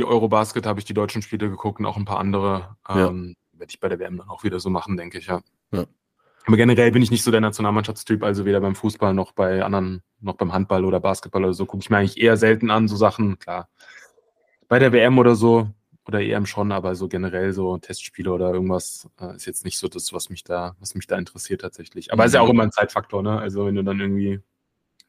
[0.03, 2.75] Eurobasket habe ich die deutschen Spiele geguckt und auch ein paar andere.
[2.89, 3.60] Ähm, ja.
[3.60, 5.41] Werde ich bei der WM dann auch wieder so machen, denke ich, ja.
[5.71, 5.86] ja.
[6.45, 10.03] Aber generell bin ich nicht so der Nationalmannschaftstyp, also weder beim Fußball noch bei anderen,
[10.19, 12.95] noch beim Handball oder Basketball oder so, gucke ich mir eigentlich eher selten an, so
[12.95, 13.69] Sachen, klar.
[14.67, 15.69] Bei der WM oder so,
[16.08, 19.88] oder EM schon, aber so generell so Testspiele oder irgendwas äh, ist jetzt nicht so
[19.88, 22.13] das, was mich da, was mich da interessiert tatsächlich.
[22.13, 22.27] Aber mhm.
[22.27, 23.39] ist ja auch immer ein Zeitfaktor, ne?
[23.39, 24.39] Also wenn du dann irgendwie,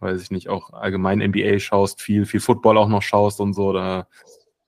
[0.01, 3.66] weiß ich nicht, auch allgemein NBA schaust, viel, viel Football auch noch schaust und so,
[3.68, 4.09] oder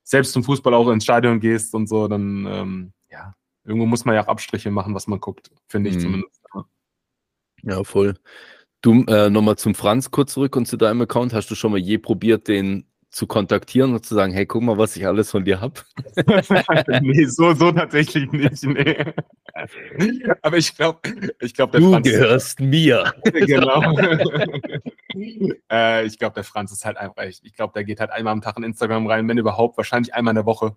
[0.08, 4.14] selbst zum Fußball auch ins Stadion gehst und so, dann ähm, ja, irgendwo muss man
[4.14, 6.00] ja auch Abstriche machen, was man guckt, finde ich mhm.
[6.00, 6.42] zumindest.
[7.62, 8.14] Ja, voll.
[8.80, 11.34] Du, äh, nochmal zum Franz kurz zurück und zu deinem Account.
[11.34, 14.78] Hast du schon mal je probiert, den zu kontaktieren und zu sagen, hey, guck mal,
[14.78, 15.80] was ich alles von dir habe?
[17.02, 18.62] nee, so, so tatsächlich nicht.
[18.64, 18.96] Nee.
[20.42, 21.00] Aber ich glaube,
[21.40, 22.06] ich glaube, der du Franz.
[22.06, 23.12] Du gehörst mir.
[23.24, 23.82] genau.
[25.70, 28.32] äh, ich glaube, der Franz ist halt einfach, ich, ich glaube, der geht halt einmal
[28.32, 30.76] am Tag in Instagram rein, wenn überhaupt, wahrscheinlich einmal in der Woche.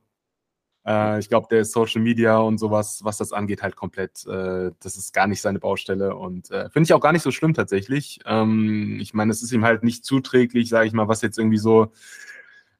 [0.85, 4.71] Äh, ich glaube, der ist Social Media und sowas, was das angeht, halt komplett, äh,
[4.79, 7.53] das ist gar nicht seine Baustelle und äh, finde ich auch gar nicht so schlimm
[7.53, 8.19] tatsächlich.
[8.25, 11.59] Ähm, ich meine, es ist ihm halt nicht zuträglich, sage ich mal, was jetzt irgendwie
[11.59, 11.91] so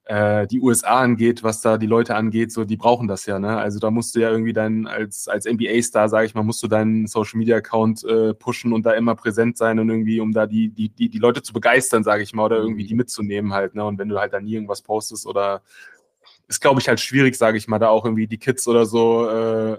[0.04, 3.58] äh, die USA angeht, was da die Leute angeht, so die brauchen das ja, ne?
[3.58, 6.68] Also da musst du ja irgendwie dein, als, als NBA-Star, sage ich mal, musst du
[6.68, 10.46] deinen Social Media Account äh, pushen und da immer präsent sein und irgendwie, um da
[10.46, 13.74] die, die, die, die Leute zu begeistern, sage ich mal, oder irgendwie die mitzunehmen halt,
[13.74, 13.84] ne?
[13.84, 15.62] Und wenn du halt da nie irgendwas postest oder
[16.48, 19.28] ist, glaube ich, halt schwierig, sage ich mal, da auch irgendwie die Kids oder so
[19.28, 19.78] äh,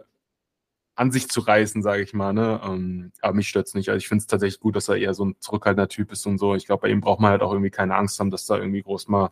[0.96, 2.34] an sich zu reißen, sage ich mal.
[2.34, 2.62] Ne?
[2.64, 3.90] Ähm, aber mich stört es nicht.
[3.90, 6.38] Also ich finde es tatsächlich gut, dass er eher so ein zurückhaltender Typ ist und
[6.38, 6.56] so.
[6.56, 8.84] Ich glaube, bei ihm braucht man halt auch irgendwie keine Angst haben, dass da irgendwie
[8.84, 9.32] groß mal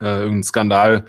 [0.00, 1.04] äh, irgendein Skandal,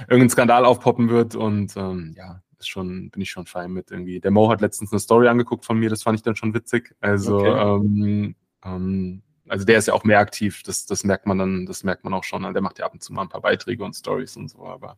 [0.00, 1.34] irgendein Skandal aufpoppen wird.
[1.34, 4.20] Und ähm, ja, ist schon, bin ich schon fein mit irgendwie.
[4.20, 6.94] Der Mo hat letztens eine Story angeguckt von mir, das fand ich dann schon witzig.
[7.00, 7.76] Also okay.
[7.76, 11.82] ähm, ähm, also der ist ja auch mehr aktiv, das, das merkt man dann, das
[11.82, 12.42] merkt man auch schon.
[12.42, 14.96] Der macht ja ab und zu mal ein paar Beiträge und Stories und so, aber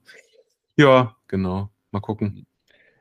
[0.76, 1.70] ja, genau.
[1.90, 2.46] Mal gucken.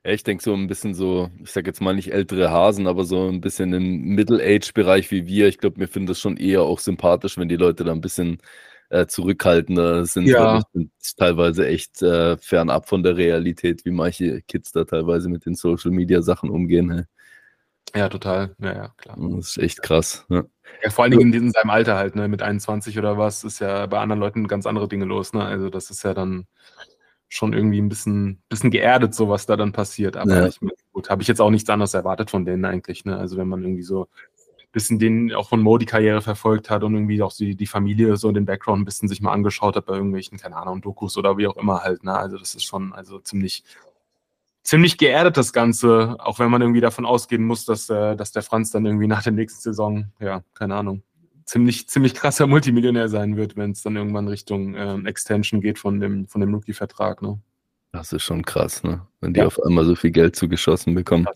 [0.03, 3.03] Ja, ich denke so ein bisschen so, ich sag jetzt mal nicht ältere Hasen, aber
[3.03, 5.47] so ein bisschen im Middle-Age-Bereich wie wir.
[5.47, 8.41] Ich glaube, wir finden das schon eher auch sympathisch, wenn die Leute da ein bisschen
[8.91, 10.27] äh, zurückhaltender sind.
[10.27, 10.61] Ja.
[10.73, 15.55] sind teilweise echt äh, fernab von der Realität, wie manche Kids da teilweise mit den
[15.55, 16.91] Social-Media-Sachen umgehen.
[16.91, 17.03] Hey.
[17.95, 18.55] Ja, total.
[18.59, 19.17] Ja, ja, klar.
[19.17, 20.25] Das ist echt krass.
[20.29, 20.43] Ja,
[20.83, 23.85] ja vor allen Dingen in seinem Alter halt, ne, mit 21 oder was, ist ja
[23.85, 25.43] bei anderen Leuten ganz andere Dinge los, ne?
[25.43, 26.47] Also das ist ja dann
[27.29, 30.17] schon irgendwie ein bisschen, bisschen geerdet, so was da dann passiert.
[30.17, 30.47] Aber ja.
[30.47, 30.59] ich,
[30.91, 33.17] gut, habe ich jetzt auch nichts anderes erwartet von denen eigentlich, ne?
[33.17, 34.09] Also wenn man irgendwie so
[34.71, 38.15] bisschen den auch von Mo die Karriere verfolgt hat und irgendwie auch die, die Familie
[38.17, 41.37] so den Background ein bisschen sich mal angeschaut hat bei irgendwelchen, keine Ahnung, Dokus oder
[41.37, 42.15] wie auch immer halt, ne?
[42.15, 43.63] Also das ist schon also ziemlich
[44.63, 48.43] ziemlich geerdet, das Ganze, auch wenn man irgendwie davon ausgehen muss, dass, äh, dass der
[48.43, 51.03] Franz dann irgendwie nach der nächsten Saison, ja, keine Ahnung,
[51.45, 55.99] ziemlich, ziemlich krasser Multimillionär sein wird, wenn es dann irgendwann Richtung ähm, Extension geht von
[55.99, 57.39] dem, von dem Rookie-Vertrag, ne?
[57.91, 59.05] Das ist schon krass, ne?
[59.19, 59.47] Wenn die ja.
[59.47, 61.27] auf einmal so viel Geld zugeschossen bekommen.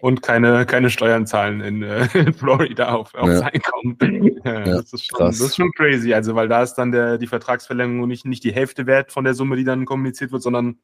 [0.00, 3.46] Und keine, keine Steuern zahlen in, äh, in Florida auf, aufs ja.
[3.46, 4.40] Einkommen.
[4.44, 6.14] ja, das, ist schon, das ist schon crazy.
[6.14, 9.34] Also, weil da ist dann der, die Vertragsverlängerung nicht, nicht die Hälfte wert von der
[9.34, 10.78] Summe, die dann kommuniziert wird, sondern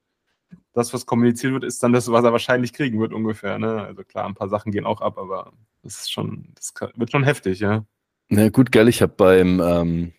[0.72, 3.58] das, was kommuniziert wird, ist dann das, was er wahrscheinlich kriegen wird ungefähr.
[3.58, 3.82] Ne?
[3.82, 5.52] Also klar, ein paar Sachen gehen auch ab, aber
[5.82, 7.84] das ist schon, das wird schon heftig, ja.
[8.28, 10.12] Na gut, geil, ich habe beim, ähm,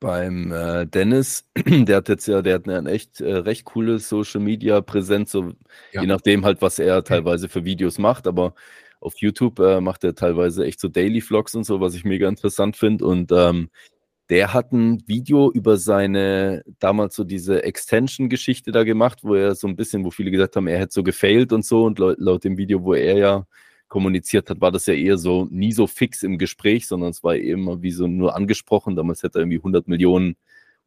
[0.00, 4.40] beim äh, Dennis, der hat jetzt ja, der hat eine echt äh, recht coole Social
[4.40, 5.52] Media Präsenz, so
[5.92, 6.00] ja.
[6.00, 8.54] je nachdem halt, was er teilweise für Videos macht, aber
[9.00, 12.28] auf YouTube äh, macht er teilweise echt so Daily Vlogs und so, was ich mega
[12.28, 13.04] interessant finde.
[13.06, 13.70] Und ähm,
[14.30, 19.68] der hat ein Video über seine, damals so diese Extension-Geschichte da gemacht, wo er so
[19.68, 21.84] ein bisschen, wo viele gesagt haben, er hätte so gefailt und so.
[21.84, 23.46] Und laut, laut dem Video, wo er ja
[23.88, 27.36] kommuniziert hat, war das ja eher so nie so fix im Gespräch, sondern es war
[27.36, 28.96] immer wie so nur angesprochen.
[28.96, 30.36] Damals hätte er irgendwie 100 Millionen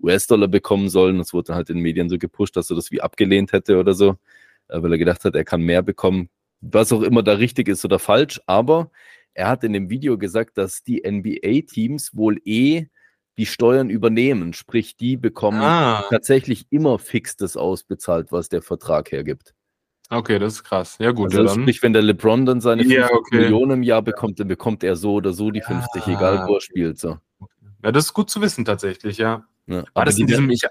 [0.01, 1.17] US-Dollar bekommen sollen.
[1.17, 3.79] Das wurde dann halt in den Medien so gepusht, dass er das wie abgelehnt hätte
[3.79, 4.15] oder so,
[4.67, 6.29] äh, weil er gedacht hat, er kann mehr bekommen.
[6.61, 8.39] Was auch immer da richtig ist oder falsch.
[8.45, 8.91] Aber
[9.33, 12.87] er hat in dem Video gesagt, dass die NBA-Teams wohl eh
[13.37, 14.53] die Steuern übernehmen.
[14.53, 16.05] Sprich, die bekommen ah.
[16.09, 19.55] tatsächlich immer fix das ausbezahlt, was der Vertrag hergibt.
[20.11, 20.97] Okay, das ist krass.
[20.99, 21.33] Ja, gut.
[21.33, 23.37] Also, ja, sprich, wenn der LeBron dann seine 50 ja, okay.
[23.37, 26.13] Millionen im Jahr bekommt, dann bekommt er so oder so die 50, ja.
[26.13, 26.99] egal wo er spielt.
[26.99, 27.17] So.
[27.81, 29.45] Ja, das ist gut zu wissen tatsächlich, ja.
[29.67, 30.63] War das in diesem, ich,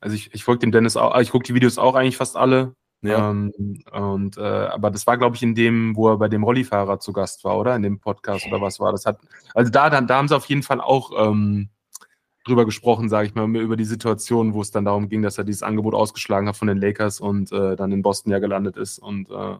[0.00, 2.74] also ich, ich folge dem Dennis auch, ich gucke die Videos auch eigentlich fast alle.
[3.02, 3.30] Ja.
[3.30, 3.52] Ähm,
[3.92, 7.12] und, äh, aber das war, glaube ich, in dem, wo er bei dem Rollifahrer zu
[7.12, 7.76] Gast war, oder?
[7.76, 9.04] In dem Podcast oder was war das?
[9.04, 9.18] Hat,
[9.54, 11.68] also da, da, da haben sie auf jeden Fall auch ähm,
[12.44, 15.44] drüber gesprochen, sage ich mal, über die Situation, wo es dann darum ging, dass er
[15.44, 18.98] dieses Angebot ausgeschlagen hat von den Lakers und äh, dann in Boston ja gelandet ist.
[18.98, 19.56] Und äh,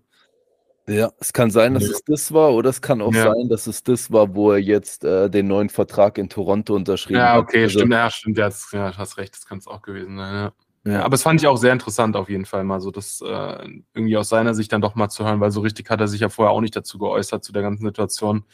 [0.89, 1.91] ja, es kann sein, dass ja.
[1.91, 3.33] es das war, oder es kann auch ja.
[3.33, 7.21] sein, dass es das war, wo er jetzt äh, den neuen Vertrag in Toronto unterschrieben
[7.21, 7.35] hat.
[7.35, 9.83] Ja, okay, also, stimmt, ja, stimmt, ja, das, ja, hast recht, das kann es auch
[9.83, 10.53] gewesen sein, ja.
[10.85, 13.69] Ja, aber es fand ich auch sehr interessant auf jeden Fall mal so, das äh,
[13.95, 16.23] irgendwie aus seiner Sicht dann doch mal zu hören, weil so richtig hat er sich
[16.23, 18.45] ja vorher auch nicht dazu geäußert, zu der ganzen Situation.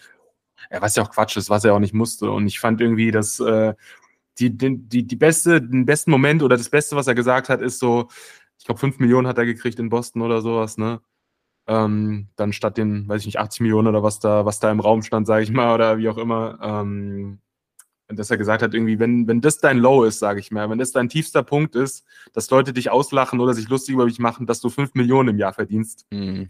[0.70, 2.30] Ja, was ja auch Quatsch ist, was er auch nicht musste.
[2.30, 3.72] Und ich fand irgendwie, dass äh,
[4.38, 7.78] die, die, die beste, den besten Moment oder das Beste, was er gesagt hat, ist
[7.78, 8.08] so,
[8.58, 11.00] ich glaube, 5 Millionen hat er gekriegt in Boston oder sowas, ne?
[11.66, 14.80] Ähm, dann statt den, weiß ich nicht, 80 Millionen oder was da, was da im
[14.80, 17.40] Raum stand, sage ich mal, oder wie auch immer, ähm,
[18.08, 20.78] dass er gesagt hat, irgendwie, wenn, wenn das dein Low ist, sage ich mal, wenn
[20.78, 24.46] das dein tiefster Punkt ist, dass Leute dich auslachen oder sich lustig über dich machen,
[24.46, 26.48] dass du 5 Millionen im Jahr verdienst, mhm.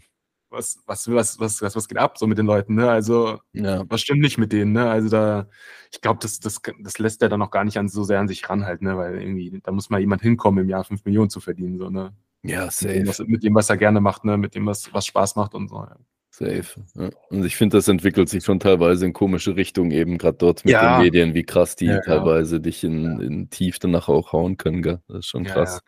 [0.49, 2.89] Was, was, was, was, was, was geht ab so mit den Leuten, ne?
[2.89, 3.83] Also, ja.
[3.87, 4.89] was stimmt nicht mit denen, ne?
[4.89, 5.47] Also da,
[5.91, 8.27] ich glaube, das, das, das lässt er dann auch gar nicht an, so sehr an
[8.27, 8.97] sich ranhalten, ne?
[8.97, 12.13] Weil irgendwie, da muss mal jemand hinkommen, im Jahr fünf Millionen zu verdienen, so, ne?
[12.43, 12.87] Ja, safe.
[12.87, 14.37] Mit dem, was, mit dem, was er gerne macht, ne?
[14.37, 15.97] Mit dem, was, was Spaß macht und so, ja.
[16.31, 16.65] Safe.
[16.95, 17.09] Ja.
[17.29, 20.73] Und ich finde, das entwickelt sich schon teilweise in komische Richtungen, eben gerade dort mit
[20.73, 20.97] ja.
[20.97, 24.81] den Medien, wie krass die ja, teilweise dich in, in Tief danach auch hauen können,
[24.81, 25.01] gell?
[25.07, 25.81] Das ist schon krass.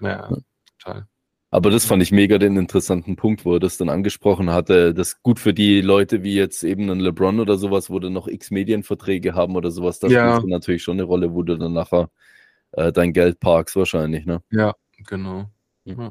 [0.00, 0.28] Ja,
[0.78, 1.06] total.
[1.54, 4.92] Aber das fand ich mega den interessanten Punkt, wo er das dann angesprochen hatte.
[4.92, 8.26] Das gut für die Leute wie jetzt eben ein LeBron oder sowas, wo du noch
[8.26, 10.00] x Medienverträge haben oder sowas.
[10.00, 10.34] Das ja.
[10.34, 12.10] spielt natürlich schon eine Rolle, wo du dann nachher
[12.72, 14.42] äh, dein Geld parkst wahrscheinlich, ne?
[14.50, 14.74] Ja,
[15.06, 15.48] genau.
[15.84, 16.10] Ja.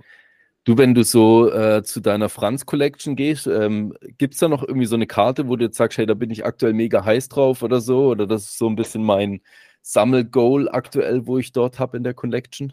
[0.63, 4.65] Du, wenn du so äh, zu deiner Franz Collection gehst, ähm, gibt es da noch
[4.65, 7.27] irgendwie so eine Karte, wo du jetzt sagst, hey, da bin ich aktuell mega heiß
[7.27, 8.07] drauf oder so?
[8.07, 9.41] Oder das ist so ein bisschen mein
[9.81, 12.71] Sammelgoal aktuell, wo ich dort habe in der Collection?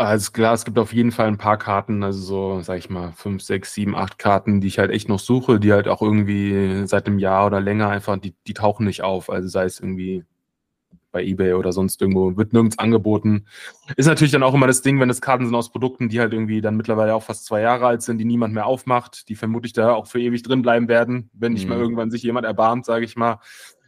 [0.00, 3.12] Also klar, es gibt auf jeden Fall ein paar Karten, also so, sag ich mal,
[3.12, 6.86] fünf, sechs, sieben, acht Karten, die ich halt echt noch suche, die halt auch irgendwie
[6.86, 9.28] seit einem Jahr oder länger einfach, die, die tauchen nicht auf.
[9.28, 10.24] Also sei es irgendwie
[11.12, 13.44] bei Ebay oder sonst irgendwo, wird nirgends angeboten.
[13.96, 16.32] Ist natürlich dann auch immer das Ding, wenn es Karten sind aus Produkten, die halt
[16.32, 19.74] irgendwie dann mittlerweile auch fast zwei Jahre alt sind, die niemand mehr aufmacht, die vermutlich
[19.74, 21.72] da auch für ewig drin bleiben werden, wenn nicht mhm.
[21.72, 23.38] mal irgendwann sich jemand erbarmt, sage ich mal.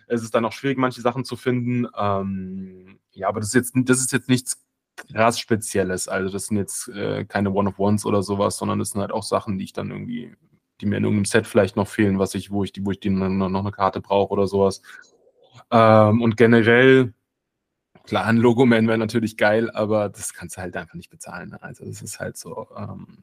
[0.08, 1.86] Es ist dann auch schwierig, manche Sachen zu finden.
[1.98, 4.62] Ähm, ja, aber das ist jetzt, das ist jetzt nichts
[5.08, 6.08] krass Spezielles.
[6.08, 9.58] Also das sind jetzt äh, keine One-of-Ones oder sowas, sondern das sind halt auch Sachen,
[9.58, 10.34] die ich dann irgendwie,
[10.80, 13.00] die mir in irgendeinem Set vielleicht noch fehlen, was ich, wo ich die, wo ich
[13.00, 14.82] die noch, eine Karte brauche oder sowas.
[15.70, 17.14] Ähm, und generell,
[18.04, 21.50] klar, ein Logoman wäre natürlich geil, aber das kannst du halt einfach nicht bezahlen.
[21.50, 21.62] Ne?
[21.62, 22.68] Also das ist halt so.
[22.76, 23.18] Ähm,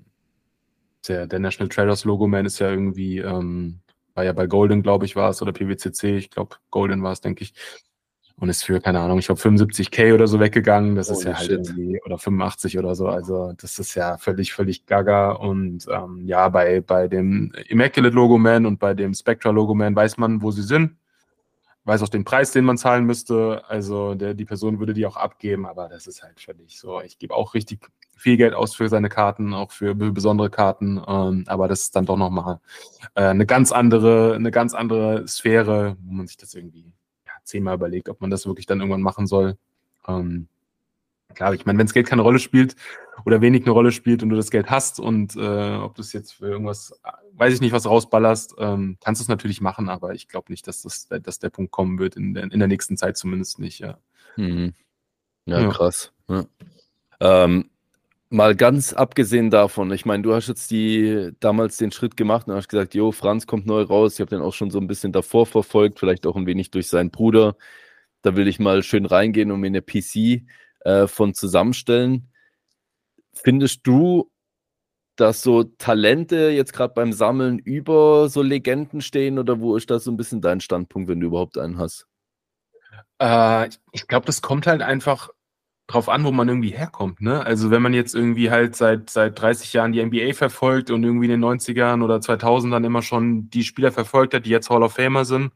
[1.08, 3.80] der, der National Traders Logoman ist ja irgendwie, ähm,
[4.13, 7.22] war ja bei Golden, glaube ich, war es, oder PWCC, ich glaube, Golden war es,
[7.22, 7.54] denke ich
[8.39, 10.95] und ist für, keine Ahnung, ich glaube 75k oder so weggegangen.
[10.95, 11.67] Das Holy ist ja halt shit.
[11.67, 13.08] irgendwie, oder 85 oder so.
[13.08, 15.32] Also das ist ja völlig, völlig gaga.
[15.32, 19.95] Und ähm, ja, bei, bei dem Immaculate Logo Man und bei dem Spectra Logo Man
[19.95, 20.95] weiß man, wo sie sind.
[21.84, 23.63] Weiß auch den Preis, den man zahlen müsste.
[23.67, 27.02] Also der, die Person würde die auch abgeben, aber das ist halt völlig so.
[27.02, 31.02] Ich gebe auch richtig viel Geld aus für seine Karten, auch für besondere Karten.
[31.06, 32.60] Ähm, aber das ist dann doch nochmal
[33.15, 36.93] äh, eine ganz andere, eine ganz andere Sphäre, wo man sich das irgendwie
[37.49, 39.57] zehnmal überlegt, ob man das wirklich dann irgendwann machen soll.
[40.07, 40.47] Ähm,
[41.33, 42.75] klar, ich meine, wenn das Geld keine Rolle spielt
[43.25, 46.13] oder wenig eine Rolle spielt und du das Geld hast und äh, ob du es
[46.13, 46.99] jetzt für irgendwas,
[47.33, 50.67] weiß ich nicht, was rausballerst, ähm, kannst du es natürlich machen, aber ich glaube nicht,
[50.67, 53.79] dass, das, dass der Punkt kommen wird, in der, in der nächsten Zeit zumindest nicht,
[53.79, 53.97] ja.
[54.38, 54.73] Mhm.
[55.45, 56.13] Ja, ja, krass.
[56.27, 56.45] Ja.
[57.19, 57.69] Ähm,
[58.32, 62.54] Mal ganz abgesehen davon, ich meine, du hast jetzt die damals den Schritt gemacht und
[62.54, 64.13] hast gesagt, jo, Franz kommt neu raus.
[64.13, 66.88] Ich habe den auch schon so ein bisschen davor verfolgt, vielleicht auch ein wenig durch
[66.88, 67.58] seinen Bruder.
[68.22, 70.44] Da will ich mal schön reingehen und mir eine PC
[70.82, 72.32] äh, von zusammenstellen.
[73.34, 74.32] Findest du,
[75.15, 80.00] dass so Talente jetzt gerade beim Sammeln über so Legenden stehen oder wo ist da
[80.00, 82.08] so ein bisschen dein Standpunkt, wenn du überhaupt einen hast?
[83.18, 85.30] Äh, ich glaube, das kommt halt einfach
[85.89, 87.19] drauf an, wo man irgendwie herkommt.
[87.19, 87.43] Ne?
[87.43, 91.25] Also wenn man jetzt irgendwie halt seit, seit 30 Jahren die NBA verfolgt und irgendwie
[91.25, 94.93] in den 90ern oder 2000ern immer schon die Spieler verfolgt hat, die jetzt Hall of
[94.93, 95.52] Famer sind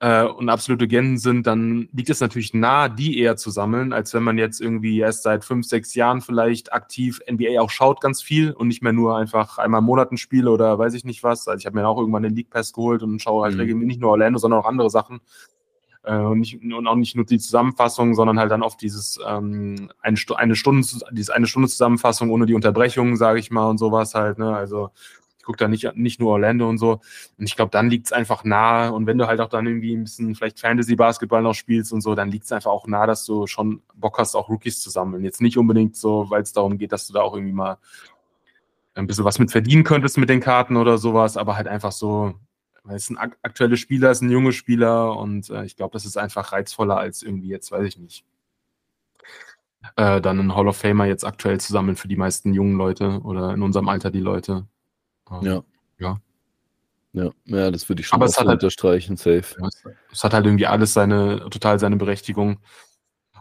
[0.00, 4.12] äh, und absolute Legenden sind, dann liegt es natürlich nahe, die eher zu sammeln, als
[4.12, 8.20] wenn man jetzt irgendwie erst seit fünf, sechs Jahren vielleicht aktiv NBA auch schaut ganz
[8.20, 11.22] viel und nicht mehr nur einfach einmal im Monat ein Spiel oder weiß ich nicht
[11.22, 11.48] was.
[11.48, 13.60] Also ich habe mir auch irgendwann den League Pass geholt und schaue halt mhm.
[13.60, 15.20] regelmäßig nicht nur Orlando, sondern auch andere Sachen
[16.04, 20.16] und, nicht, und auch nicht nur die Zusammenfassung, sondern halt dann oft dieses ähm, eine,
[20.36, 24.38] eine Stunde, diese eine Stunde Zusammenfassung ohne die Unterbrechung, sage ich mal, und sowas halt.
[24.38, 24.56] Ne?
[24.56, 24.90] Also
[25.38, 27.00] ich gucke da nicht, nicht nur Orlando und so.
[27.38, 28.92] Und ich glaube, dann liegt es einfach nahe.
[28.92, 32.14] Und wenn du halt auch dann irgendwie ein bisschen vielleicht Fantasy-Basketball noch spielst und so,
[32.14, 35.24] dann liegt es einfach auch nahe, dass du schon Bock hast, auch Rookies zu sammeln.
[35.24, 37.78] Jetzt nicht unbedingt so, weil es darum geht, dass du da auch irgendwie mal
[38.94, 42.34] ein bisschen was mit verdienen könntest mit den Karten oder sowas, aber halt einfach so,
[42.88, 46.16] weil es ein aktueller Spieler ist, ein junger Spieler und äh, ich glaube, das ist
[46.16, 48.24] einfach reizvoller als irgendwie jetzt, weiß ich nicht,
[49.96, 53.20] äh, dann einen Hall of Famer jetzt aktuell zu sammeln für die meisten jungen Leute
[53.22, 54.66] oder in unserem Alter die Leute.
[55.30, 55.64] Ähm, ja.
[55.98, 56.20] Ja.
[57.12, 59.56] Ja, ja, das würde ich schon Aber es hat halt, unterstreichen, safe.
[59.60, 62.60] Ja, es hat halt irgendwie alles seine, total seine Berechtigung.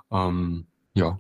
[0.09, 1.19] Ähm, ja.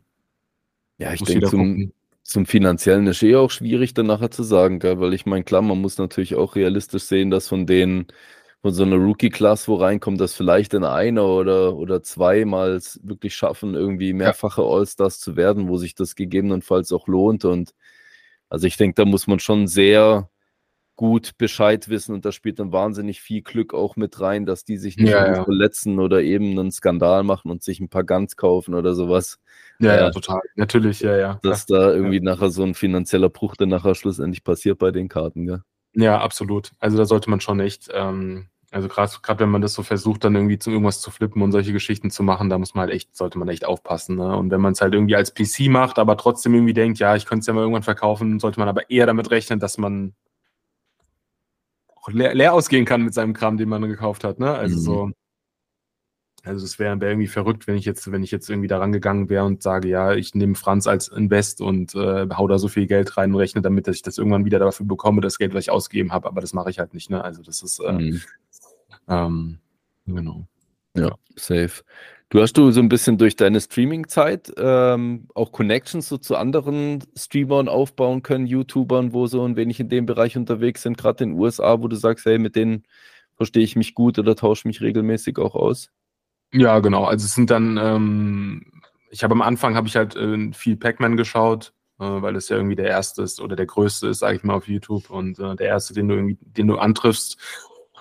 [0.97, 1.91] Ja, ich denke, zum,
[2.27, 4.99] zum Finanziellen ist eh auch schwierig, dann nachher zu sagen, gell?
[4.99, 8.07] weil ich meine, klar, man muss natürlich auch realistisch sehen, dass von denen,
[8.61, 13.75] von so einer Rookie-Class, wo reinkommt, dass vielleicht in einer oder, oder zweimal wirklich schaffen,
[13.75, 14.61] irgendwie mehrfache.
[14.61, 17.45] All-Stars zu werden, wo sich das gegebenenfalls auch lohnt.
[17.45, 17.73] Und
[18.49, 20.29] also ich denke, da muss man schon sehr
[20.97, 24.77] gut Bescheid wissen und da spielt dann wahnsinnig viel Glück auch mit rein, dass die
[24.77, 25.43] sich nicht ja, ja.
[25.45, 29.39] verletzen oder eben einen Skandal machen und sich ein paar Guns kaufen oder sowas.
[29.79, 30.41] Ja, ja, ja total.
[30.55, 31.39] Natürlich, ja, ja.
[31.43, 35.47] Dass da irgendwie nachher so ein finanzieller Bruch dann nachher schlussendlich passiert bei den Karten,
[35.47, 35.59] ja.
[35.93, 36.71] Ja, absolut.
[36.79, 40.35] Also da sollte man schon echt, ähm, also gerade wenn man das so versucht, dann
[40.35, 43.15] irgendwie zu irgendwas zu flippen und solche Geschichten zu machen, da muss man halt echt,
[43.15, 44.15] sollte man echt aufpassen.
[44.15, 44.35] Ne?
[44.35, 47.27] Und wenn man es halt irgendwie als PC macht, aber trotzdem irgendwie denkt, ja, ich
[47.27, 50.13] könnte es ja mal irgendwann verkaufen, sollte man aber eher damit rechnen, dass man
[52.07, 54.39] auch leer, leer ausgehen kann mit seinem Kram, den man gekauft hat.
[54.39, 54.53] Ne?
[54.53, 54.81] Also mhm.
[54.81, 55.11] so
[56.47, 59.29] also es wäre wär irgendwie verrückt, wenn ich jetzt, wenn ich jetzt irgendwie daran gegangen
[59.29, 62.87] wäre und sage, ja, ich nehme Franz als Invest und äh, hau da so viel
[62.87, 65.65] Geld rein und rechne damit, dass ich das irgendwann wieder dafür bekomme, das Geld, was
[65.65, 66.27] ich ausgegeben habe.
[66.27, 67.09] Aber das mache ich halt nicht.
[67.09, 67.23] Ne?
[67.23, 68.21] Also das ist äh, mhm.
[69.07, 69.59] ähm,
[70.05, 70.47] genau.
[70.95, 71.83] Ja, safe.
[72.29, 77.01] Du hast du so ein bisschen durch deine Streaming-Zeit ähm, auch Connections so zu anderen
[77.15, 81.31] Streamern aufbauen können, YouTubern, wo so ein wenig in dem Bereich unterwegs sind, gerade in
[81.31, 82.83] den USA, wo du sagst, hey, mit denen
[83.37, 85.89] verstehe ich mich gut oder tausche mich regelmäßig auch aus?
[86.51, 87.05] Ja, genau.
[87.05, 91.15] Also es sind dann, ähm, ich habe am Anfang habe ich halt äh, viel Pac-Man
[91.15, 94.43] geschaut, äh, weil es ja irgendwie der erste ist oder der größte ist, sage ich
[94.43, 97.37] mal, auf YouTube und äh, der erste, den du irgendwie, den du antriffst.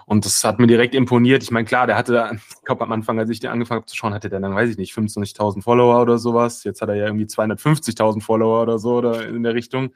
[0.09, 1.43] Und das hat mir direkt imponiert.
[1.43, 3.97] Ich meine, klar, der hatte, ich glaube, am Anfang, als ich den angefangen habe zu
[3.97, 6.63] schauen, hatte der dann, weiß ich nicht, 25.000 Follower oder sowas.
[6.63, 9.91] Jetzt hat er ja irgendwie 250.000 Follower oder so oder in der Richtung.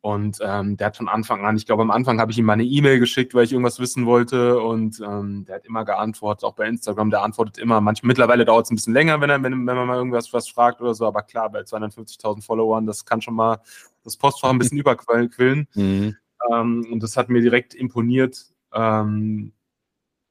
[0.00, 2.54] Und ähm, der hat von Anfang an, ich glaube, am Anfang habe ich ihm mal
[2.54, 4.60] eine E-Mail geschickt, weil ich irgendwas wissen wollte.
[4.60, 7.82] Und ähm, der hat immer geantwortet, auch bei Instagram, der antwortet immer.
[7.82, 10.48] Manchmal, mittlerweile dauert es ein bisschen länger, wenn, er, wenn, wenn man mal irgendwas was
[10.48, 11.04] fragt oder so.
[11.04, 13.60] Aber klar, bei 250.000 Followern, das kann schon mal
[14.04, 15.68] das Postfach ein bisschen überquillen.
[15.74, 16.16] Mhm.
[16.50, 19.52] Ähm, und das hat mir direkt imponiert, ähm,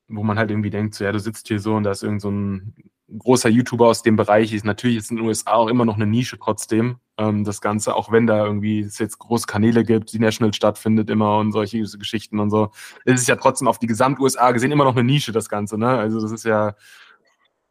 [0.08, 2.22] wo man halt irgendwie denkt, so, ja, du sitzt hier so und da ist irgend
[2.22, 2.74] so ein
[3.18, 4.66] großer YouTuber aus dem Bereich ist.
[4.66, 8.12] Natürlich ist in den USA auch immer noch eine Nische trotzdem, ähm, das Ganze, auch
[8.12, 12.40] wenn da irgendwie es jetzt große Kanäle gibt, die National stattfindet immer und solche Geschichten
[12.40, 12.72] und so.
[13.06, 15.90] Es ist ja trotzdem auf die Gesamt-USA gesehen immer noch eine Nische, das Ganze, ne?
[15.90, 16.76] Also das ist ja,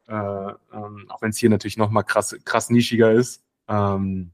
[0.08, 3.42] äh, ähm, auch wenn es hier natürlich noch mal krass, krass nischiger ist.
[3.68, 4.32] Ähm,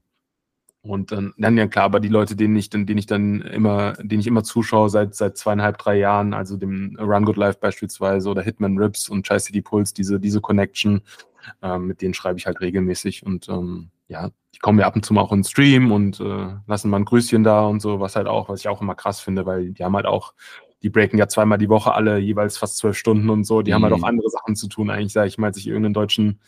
[0.85, 4.19] und dann, dann ja klar, aber die Leute, denen ich, denen ich dann immer, denen
[4.19, 8.41] ich immer zuschaue seit, seit zweieinhalb, drei Jahren, also dem Run Good Life beispielsweise oder
[8.41, 11.01] Hitman Rips und Chai City Pulse, diese, diese Connection,
[11.61, 15.05] ähm, mit denen schreibe ich halt regelmäßig und ähm, ja, die kommen ja ab und
[15.05, 18.17] zu mal auch in Stream und äh, lassen mal ein Grüßchen da und so, was
[18.17, 20.33] halt auch, was ich auch immer krass finde, weil die haben halt auch,
[20.81, 23.75] die breaken ja zweimal die Woche alle jeweils fast zwölf Stunden und so, die mhm.
[23.75, 24.03] haben halt auch mhm.
[24.03, 26.41] andere Sachen zu tun, eigentlich, sage ich mal, als sich irgendeinen deutschen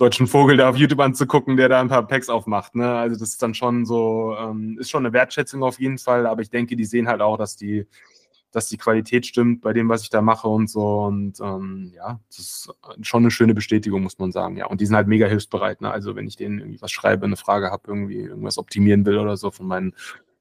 [0.00, 2.74] deutschen Vogel da auf YouTube anzugucken, der da ein paar Packs aufmacht.
[2.74, 2.90] Ne?
[2.90, 6.40] Also das ist dann schon so, ähm, ist schon eine Wertschätzung auf jeden Fall, aber
[6.40, 7.86] ich denke, die sehen halt auch, dass die,
[8.50, 11.02] dass die Qualität stimmt bei dem, was ich da mache und so.
[11.02, 14.56] Und ähm, ja, das ist schon eine schöne Bestätigung, muss man sagen.
[14.56, 15.82] Ja, und die sind halt mega hilfsbereit.
[15.82, 15.90] Ne?
[15.90, 19.36] Also wenn ich denen irgendwie was schreibe, eine Frage habe, irgendwie irgendwas optimieren will oder
[19.36, 19.94] so von meinen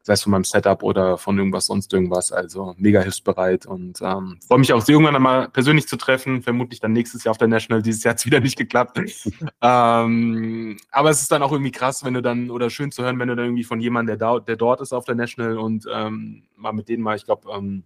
[0.09, 2.31] sei es von meinem Setup oder von irgendwas sonst irgendwas.
[2.31, 6.41] Also mega hilfsbereit und ähm, freue mich auch, sie irgendwann einmal persönlich zu treffen.
[6.41, 7.83] Vermutlich dann nächstes Jahr auf der National.
[7.83, 8.97] Dieses Jahr hat es wieder nicht geklappt.
[9.61, 13.19] ähm, aber es ist dann auch irgendwie krass, wenn du dann, oder schön zu hören,
[13.19, 15.85] wenn du dann irgendwie von jemandem, der, da, der dort ist auf der National und
[15.93, 17.83] ähm, mal mit denen mal, ich glaube, ähm,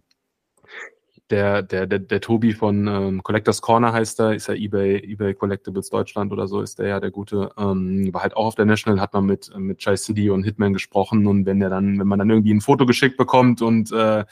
[1.34, 5.34] der, der, der, der Tobi von ähm, Collectors Corner heißt er, ist ja eBay, eBay
[5.34, 8.66] Collectibles Deutschland oder so, ist der ja der gute, ähm, war halt auch auf der
[8.66, 12.06] National, hat man mit, mit Chai City und Hitman gesprochen und wenn der dann, wenn
[12.06, 14.24] man dann irgendwie ein Foto geschickt bekommt und äh,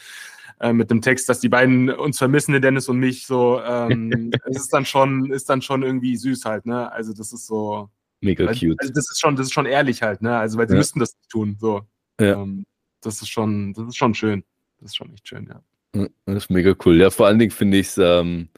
[0.61, 4.31] äh mit dem Text, dass die beiden uns vermissen, der Dennis und mich, so, ähm,
[4.45, 6.93] es ist dann schon, ist dann schon irgendwie süß halt, ne?
[6.93, 7.91] Also das ist so.
[8.21, 8.77] Mega cute.
[8.79, 10.39] Also das ist schon, das ist schon ehrlich halt, ne?
[10.39, 10.79] Also weil sie ja.
[10.79, 11.81] müssten das nicht tun, so.
[12.21, 12.41] Ja.
[12.41, 12.65] Ähm,
[13.01, 14.45] das ist schon, das ist schon schön.
[14.79, 15.61] Das ist schon echt schön, ja.
[15.93, 16.99] Das ist mega cool.
[17.01, 18.49] Ja, vor allen Dingen finde ich es ähm,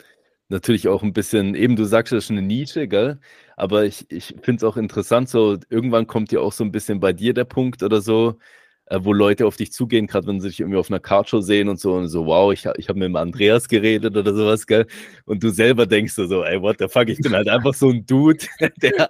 [0.48, 3.18] natürlich auch ein bisschen, eben du sagst, das ist eine Nische, gell?
[3.56, 7.00] Aber ich, ich finde es auch interessant, so irgendwann kommt ja auch so ein bisschen
[7.00, 8.38] bei dir der Punkt oder so,
[8.86, 11.68] äh, wo Leute auf dich zugehen, gerade wenn sie dich irgendwie auf einer Cardshow sehen
[11.68, 14.86] und so und so, wow, ich, ich habe mit dem Andreas geredet oder sowas, gell?
[15.24, 18.06] Und du selber denkst so, ey, what the fuck, ich bin halt einfach so ein
[18.06, 18.46] Dude,
[18.82, 19.08] der,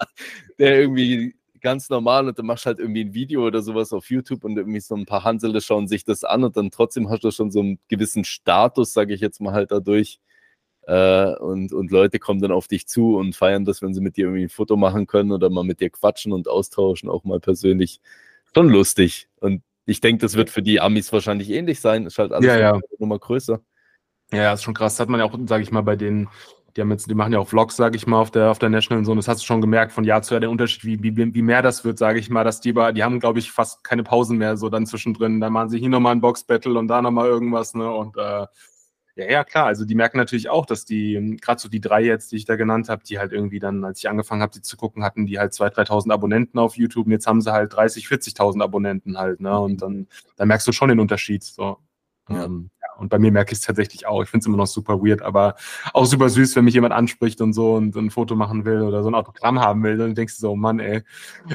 [0.58, 4.44] der irgendwie ganz normal und du machst halt irgendwie ein Video oder sowas auf YouTube
[4.44, 7.30] und irgendwie so ein paar Hansele schauen sich das an und dann trotzdem hast du
[7.30, 10.20] schon so einen gewissen Status, sage ich jetzt mal halt dadurch.
[10.82, 14.18] Äh, und, und Leute kommen dann auf dich zu und feiern das, wenn sie mit
[14.18, 17.40] dir irgendwie ein Foto machen können oder mal mit dir quatschen und austauschen, auch mal
[17.40, 18.00] persönlich.
[18.54, 19.28] Schon lustig.
[19.40, 22.04] Und ich denke, das wird für die Amis wahrscheinlich ähnlich sein.
[22.04, 22.80] Ist halt alles ja, ja.
[22.98, 23.60] nochmal größer.
[24.32, 24.94] Ja, ist schon krass.
[24.94, 26.28] Das hat man ja auch, sage ich mal, bei den
[26.76, 28.68] die haben jetzt, die machen ja auch Vlogs, sage ich mal, auf der, auf der
[28.68, 29.08] National und.
[29.08, 31.42] Und das hast du schon gemerkt von Jahr zu Jahr, der Unterschied, wie, wie, wie
[31.42, 34.38] mehr das wird, sage ich mal, dass die, die haben, glaube ich, fast keine Pausen
[34.38, 35.40] mehr so dann zwischendrin.
[35.40, 37.90] Dann machen sie hier nochmal ein Box-Battle und da nochmal irgendwas, ne?
[37.90, 38.46] Und äh,
[39.16, 39.66] ja, ja, klar.
[39.66, 42.56] Also die merken natürlich auch, dass die, gerade so die drei jetzt, die ich da
[42.56, 45.38] genannt habe, die halt irgendwie dann, als ich angefangen habe, die zu gucken, hatten die
[45.38, 49.40] halt 2.000, 3.000 Abonnenten auf YouTube und jetzt haben sie halt 30, 40.000 Abonnenten halt,
[49.40, 49.56] ne?
[49.58, 51.44] Und dann, dann merkst du schon den Unterschied.
[51.44, 51.78] So.
[52.28, 52.44] Ja.
[52.44, 54.22] Ähm, und bei mir merke ich es tatsächlich auch.
[54.22, 55.56] Ich finde es immer noch super weird, aber
[55.92, 59.02] auch super süß, wenn mich jemand anspricht und so und ein Foto machen will oder
[59.02, 59.96] so ein Autogramm haben will.
[59.96, 61.02] Dann denkst du so, oh Mann, ey,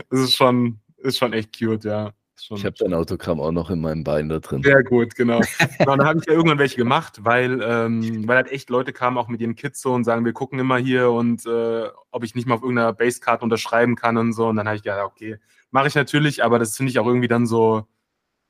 [0.10, 2.12] das ist schon, ist schon echt cute, ja.
[2.42, 4.64] Schon ich habe dein Autogramm auch noch in meinem Bein da drin.
[4.64, 5.42] Sehr gut, genau.
[5.78, 9.18] genau dann habe ich ja irgendwann welche gemacht, weil, ähm, weil halt echt Leute kamen
[9.18, 12.36] auch mit ihren Kids so und sagen, wir gucken immer hier und äh, ob ich
[12.36, 14.48] nicht mal auf irgendeiner Basecard unterschreiben kann und so.
[14.48, 15.38] Und dann habe ich gedacht, okay,
[15.72, 17.86] mache ich natürlich, aber das finde ich auch irgendwie dann so,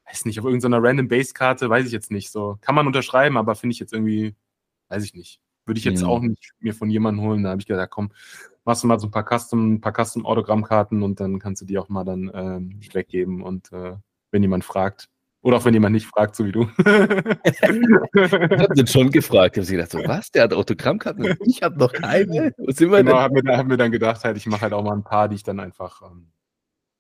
[0.10, 2.32] weiß nicht, auf irgendeiner random Basekarte, weiß ich jetzt nicht.
[2.32, 4.36] So kann man unterschreiben, aber finde ich jetzt irgendwie,
[4.89, 5.39] weiß ich nicht.
[5.66, 6.10] Würde ich jetzt mhm.
[6.10, 7.43] auch nicht mir von jemandem holen.
[7.43, 8.12] Da habe ich gedacht, komm,
[8.66, 11.66] machst du mal so ein paar Custom, ein paar Custom Autogrammkarten und dann kannst du
[11.66, 13.95] die auch mal dann ähm, weggeben und äh,
[14.32, 15.10] wenn jemand fragt.
[15.41, 16.64] Oder auch wenn jemand nicht fragt, so wie du.
[17.43, 19.55] ich habe den schon gefragt.
[19.55, 20.32] Ich habe gedacht, so, was?
[20.32, 21.38] Der hat Autogrammkarten?
[21.45, 22.53] Ich habe noch keine.
[22.57, 23.22] Was sind wir genau, denn?
[23.22, 25.36] Hab mir, hab mir dann gedacht, halt, ich mache halt auch mal ein paar, die
[25.36, 26.32] ich dann einfach ähm,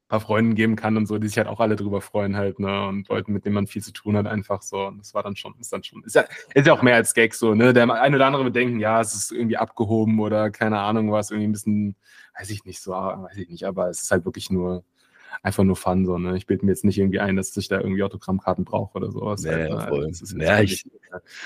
[0.09, 2.87] paar Freunden geben kann und so, die sich halt auch alle drüber freuen halt, ne?
[2.87, 4.87] Und Leuten, mit denen man viel zu tun hat, einfach so.
[4.87, 7.13] Und das war dann schon, ist dann schon, ist ja, ist ja auch mehr als
[7.13, 7.73] Gag so, ne?
[7.73, 11.29] Der eine oder andere wird denken, ja, es ist irgendwie abgehoben oder keine Ahnung was,
[11.29, 11.95] irgendwie ein bisschen,
[12.37, 14.83] weiß ich nicht so, weiß ich nicht, aber es ist halt wirklich nur,
[15.43, 16.35] einfach nur Fun, so, ne?
[16.35, 19.43] Ich bilde mir jetzt nicht irgendwie ein, dass ich da irgendwie Autogrammkarten brauche oder sowas.
[19.43, 19.87] Nee, halt, ne?
[19.87, 20.05] voll.
[20.05, 20.85] Also, ja, ich,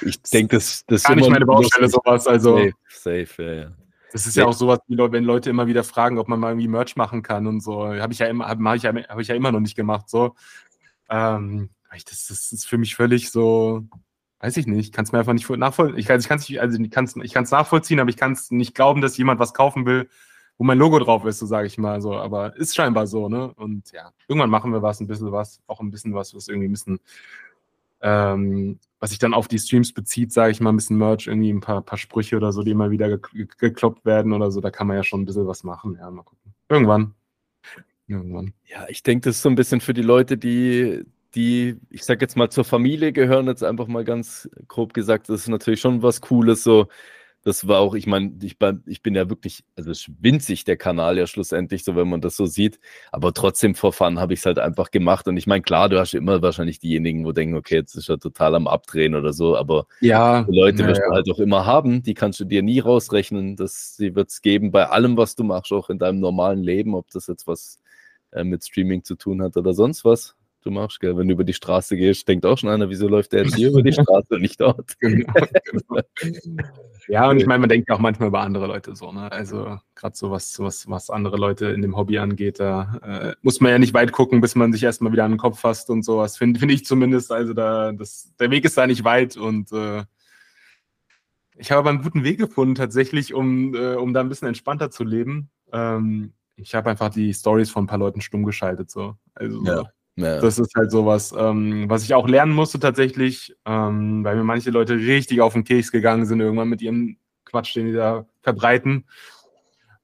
[0.01, 2.57] ich denke, das, das ist gar nicht meine Baustelle, sowas, also.
[2.57, 3.71] Safe, safe, ja, ja.
[4.13, 6.67] Das ist ja, auch sowas, wie wenn Leute immer wieder fragen, ob man mal irgendwie
[6.67, 7.87] Merch machen kann und so.
[7.87, 10.07] Habe ich ja immer, habe ich, ja, hab ich ja immer noch nicht gemacht.
[10.07, 10.35] So.
[11.09, 13.83] Ähm, das, das ist für mich völlig so,
[14.39, 15.97] weiß ich nicht, kann es mir einfach nicht nachvollziehen.
[15.97, 19.01] Ich, also ich kann es also ich kann's nachvollziehen, aber ich kann es nicht glauben,
[19.01, 20.07] dass jemand was kaufen will,
[20.59, 22.13] wo mein Logo drauf ist, so sage ich mal so.
[22.15, 23.51] Aber ist scheinbar so, ne?
[23.55, 26.67] Und ja, irgendwann machen wir was, ein bisschen was, auch ein bisschen was, was irgendwie
[26.67, 26.99] ein bisschen
[28.01, 31.51] ähm, was sich dann auf die Streams bezieht, sage ich mal, ein bisschen Merch, irgendwie
[31.51, 34.71] ein paar, paar Sprüche oder so, die immer wieder ge gekloppt werden oder so, da
[34.71, 35.97] kann man ja schon ein bisschen was machen.
[35.99, 36.53] Ja, mal gucken.
[36.69, 37.13] Irgendwann.
[38.07, 38.53] Irgendwann.
[38.65, 41.03] Ja, ich denke, das ist so ein bisschen für die Leute, die,
[41.35, 45.41] die, ich sag jetzt mal, zur Familie gehören, jetzt einfach mal ganz grob gesagt, das
[45.41, 46.87] ist natürlich schon was Cooles, so
[47.43, 50.77] das war auch, ich meine, ich, ich, bin ja wirklich, also es ist winzig der
[50.77, 52.79] Kanal ja schlussendlich, so wenn man das so sieht.
[53.11, 55.27] Aber trotzdem vor Fun habe ich es halt einfach gemacht.
[55.27, 58.17] Und ich meine, klar, du hast immer wahrscheinlich diejenigen, wo denken, okay, jetzt ist er
[58.17, 59.57] total am Abdrehen oder so.
[59.57, 62.63] Aber ja, die Leute ja, wirst du halt auch immer haben, die kannst du dir
[62.63, 63.57] nie rausrechnen.
[63.57, 66.95] Das, sie wird es geben bei allem, was du machst, auch in deinem normalen Leben,
[66.95, 67.79] ob das jetzt was
[68.31, 70.35] äh, mit Streaming zu tun hat oder sonst was
[70.65, 71.17] du machst, gell?
[71.17, 73.69] Wenn du über die Straße gehst, denkt auch schon einer, wieso läuft der jetzt hier
[73.69, 74.93] über die Straße und nicht dort?
[74.99, 75.33] Genau,
[75.65, 76.01] genau.
[77.09, 79.29] Ja, und ich meine, man denkt auch manchmal über andere Leute so, ne?
[79.29, 83.59] Also gerade so was, was, was andere Leute in dem Hobby angeht, da äh, muss
[83.59, 86.03] man ja nicht weit gucken, bis man sich erstmal wieder an den Kopf fasst und
[86.03, 86.37] sowas.
[86.37, 87.31] Finde find ich zumindest.
[87.31, 90.03] Also da, das, der Weg ist da nicht weit und äh,
[91.55, 94.89] ich habe aber einen guten Weg gefunden, tatsächlich, um, äh, um da ein bisschen entspannter
[94.89, 95.49] zu leben.
[95.71, 98.89] Ähm, ich habe einfach die Stories von ein paar Leuten stumm geschaltet.
[98.89, 99.15] So.
[99.33, 99.83] Also ja.
[100.15, 100.39] Ja.
[100.39, 104.69] Das ist halt sowas, ähm, was ich auch lernen musste tatsächlich, ähm, weil mir manche
[104.69, 109.05] Leute richtig auf den Keks gegangen sind, irgendwann mit ihrem Quatsch, den die da verbreiten.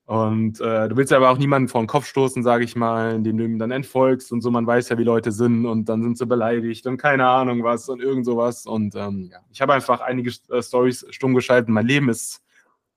[0.05, 3.13] Und äh, du willst ja aber auch niemanden vor den Kopf stoßen, sage ich mal,
[3.13, 4.49] indem du ihm dann entfolgst und so.
[4.49, 7.87] Man weiß ja, wie Leute sind und dann sind sie beleidigt und keine Ahnung was
[7.89, 8.65] und irgend sowas.
[8.65, 11.71] Und ähm, ja, ich habe einfach einige äh, Stories stumm geschalten.
[11.71, 12.41] Mein Leben ist,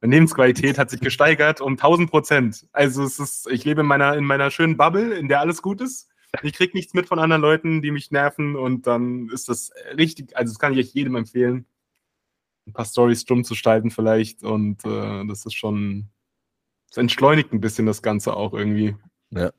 [0.00, 2.66] meine Lebensqualität hat sich gesteigert um 1000 Prozent.
[2.72, 5.82] Also es ist, ich lebe in meiner, in meiner schönen Bubble, in der alles gut
[5.82, 6.08] ist
[6.42, 10.36] ich kriege nichts mit von anderen Leuten, die mich nerven und dann ist das richtig,
[10.36, 11.66] also das kann ich echt jedem empfehlen,
[12.66, 16.08] ein paar Stories stumm zu gestalten vielleicht und äh, das ist schon,
[16.88, 18.96] das entschleunigt ein bisschen das Ganze auch irgendwie.
[19.30, 19.52] Ja.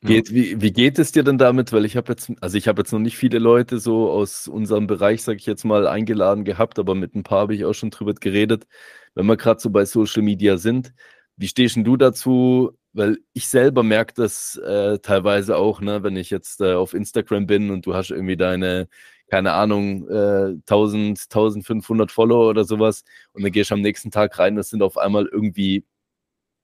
[0.00, 1.72] Geht, wie, wie geht es dir denn damit?
[1.72, 4.86] Weil ich habe jetzt, also ich habe jetzt noch nicht viele Leute so aus unserem
[4.86, 7.90] Bereich, sage ich jetzt mal, eingeladen gehabt, aber mit ein paar habe ich auch schon
[7.90, 8.68] drüber geredet.
[9.14, 10.94] Wenn wir gerade so bei Social Media sind,
[11.36, 16.30] wie stehst du dazu, weil ich selber merke das äh, teilweise auch, ne, wenn ich
[16.30, 18.88] jetzt äh, auf Instagram bin und du hast irgendwie deine,
[19.28, 24.38] keine Ahnung, äh, 1000, 1500 Follower oder sowas und dann gehst du am nächsten Tag
[24.38, 25.84] rein, das sind auf einmal irgendwie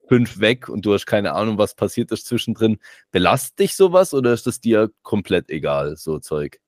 [0.08, 2.78] fünf weg und du hast keine Ahnung, was passiert ist zwischendrin.
[3.10, 6.60] Belastet dich sowas oder ist das dir komplett egal, so Zeug?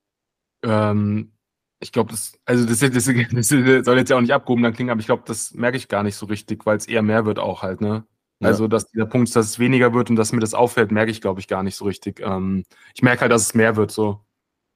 [0.63, 1.33] Ähm,
[1.79, 4.89] ich glaube, das, also das, das, das, soll jetzt ja auch nicht abgehoben dann klingen,
[4.89, 7.39] aber ich glaube, das merke ich gar nicht so richtig, weil es eher mehr wird
[7.39, 8.05] auch halt, ne?
[8.39, 11.21] Also, dass dieser Punkt, dass es weniger wird und dass mir das auffällt, merke ich,
[11.21, 12.19] glaube ich, gar nicht so richtig.
[12.21, 14.21] Ähm, ich merke halt, dass es mehr wird so.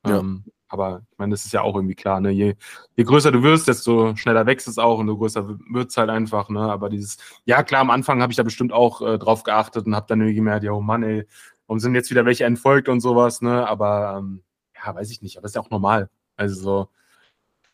[0.05, 0.19] Ja.
[0.19, 2.31] Ähm, aber ich meine, das ist ja auch irgendwie klar, ne?
[2.31, 2.55] Je,
[2.95, 6.09] je größer du wirst, desto schneller wächst es auch und desto größer wird es halt
[6.09, 6.61] einfach, ne?
[6.61, 9.95] Aber dieses, ja klar, am Anfang habe ich da bestimmt auch äh, drauf geachtet und
[9.95, 11.27] habe dann irgendwie gemerkt, ja, oh Mann, ey,
[11.67, 13.67] warum sind jetzt wieder welche entfolgt und sowas, ne?
[13.67, 14.43] Aber ähm,
[14.75, 16.09] ja, weiß ich nicht, aber ist ja auch normal.
[16.37, 16.89] Also so,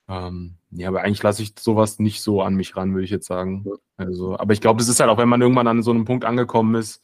[0.10, 3.28] ähm, ja, aber eigentlich lasse ich sowas nicht so an mich ran, würde ich jetzt
[3.28, 3.66] sagen.
[3.96, 6.26] Also, aber ich glaube, das ist halt auch, wenn man irgendwann an so einem Punkt
[6.26, 7.02] angekommen ist,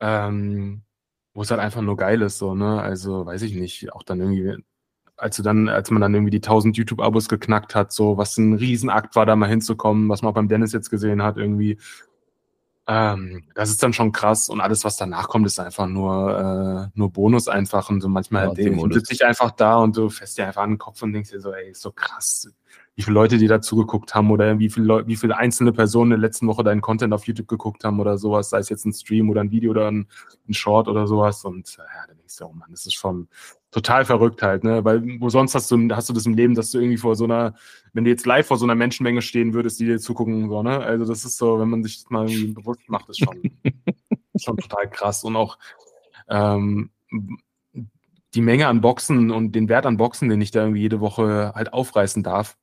[0.00, 0.82] ähm,
[1.34, 2.80] wo es halt einfach nur geil ist, so, ne?
[2.80, 4.56] Also, weiß ich nicht, auch dann irgendwie,
[5.16, 8.54] als du dann, als man dann irgendwie die 1000 YouTube-Abos geknackt hat, so, was ein
[8.54, 11.78] Riesenakt war, da mal hinzukommen, was man auch beim Dennis jetzt gesehen hat, irgendwie.
[12.90, 16.98] Ähm, das ist dann schon krass und alles, was danach kommt, ist einfach nur, äh,
[16.98, 20.38] nur Bonus einfach und so manchmal ja, halt, sitze ich einfach da und du fährst
[20.38, 22.50] dir einfach an den Kopf und denkst dir so, ey, ist so krass,
[22.94, 26.20] wie viele Leute die da zugeguckt haben oder wie viele, wie viele einzelne Personen in
[26.20, 28.94] der letzten Woche deinen Content auf YouTube geguckt haben oder sowas, sei es jetzt ein
[28.94, 30.08] Stream oder ein Video oder ein,
[30.48, 33.28] ein Short oder sowas und ja, dann denkst du, oh Mann, das ist schon
[33.70, 36.70] total verrückt halt, ne, weil wo sonst hast du, hast du das im Leben, dass
[36.70, 37.54] du irgendwie vor so einer,
[37.92, 40.78] wenn du jetzt live vor so einer Menschenmenge stehen würdest, die dir zugucken, so, ne,
[40.80, 43.42] also das ist so, wenn man sich das mal bewusst macht, ist schon,
[44.36, 45.58] schon total krass und auch,
[46.28, 46.90] ähm,
[48.34, 51.52] die Menge an Boxen und den Wert an Boxen, den ich da irgendwie jede Woche
[51.54, 52.56] halt aufreißen darf,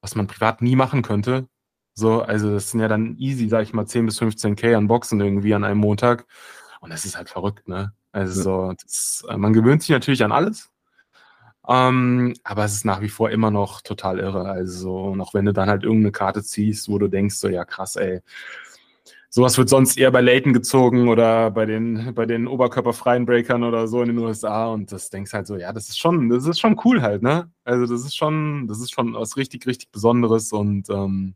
[0.00, 1.48] was man privat nie machen könnte.
[1.94, 5.20] So, also das sind ja dann easy, sag ich mal, 10 bis 15k an Boxen
[5.20, 6.26] irgendwie an einem Montag.
[6.80, 7.92] Und das ist halt verrückt, ne?
[8.12, 10.70] Also so, das, äh, man gewöhnt sich natürlich an alles.
[11.68, 14.48] Ähm, aber es ist nach wie vor immer noch total irre.
[14.48, 17.96] Also, noch wenn du dann halt irgendeine Karte ziehst, wo du denkst, so, ja krass,
[17.96, 18.20] ey,
[19.30, 23.86] sowas wird sonst eher bei Layton gezogen oder bei den, bei den oberkörperfreien Breakern oder
[23.88, 26.58] so in den USA und das denkst halt so, ja, das ist schon, das ist
[26.60, 27.50] schon cool halt, ne?
[27.64, 31.34] Also das ist schon, das ist schon was richtig, richtig Besonderes und ähm,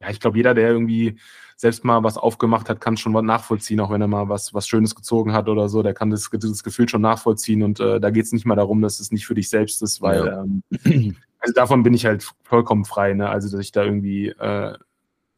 [0.00, 1.18] ja, ich glaube, jeder, der irgendwie
[1.60, 4.68] selbst mal was aufgemacht hat, kann schon was nachvollziehen, auch wenn er mal was, was
[4.68, 8.10] Schönes gezogen hat oder so, der kann das, das Gefühl schon nachvollziehen und äh, da
[8.10, 10.42] geht es nicht mal darum, dass es nicht für dich selbst ist, weil ja.
[10.42, 13.28] ähm, also davon bin ich halt vollkommen frei, ne?
[13.28, 14.74] Also dass ich da irgendwie äh,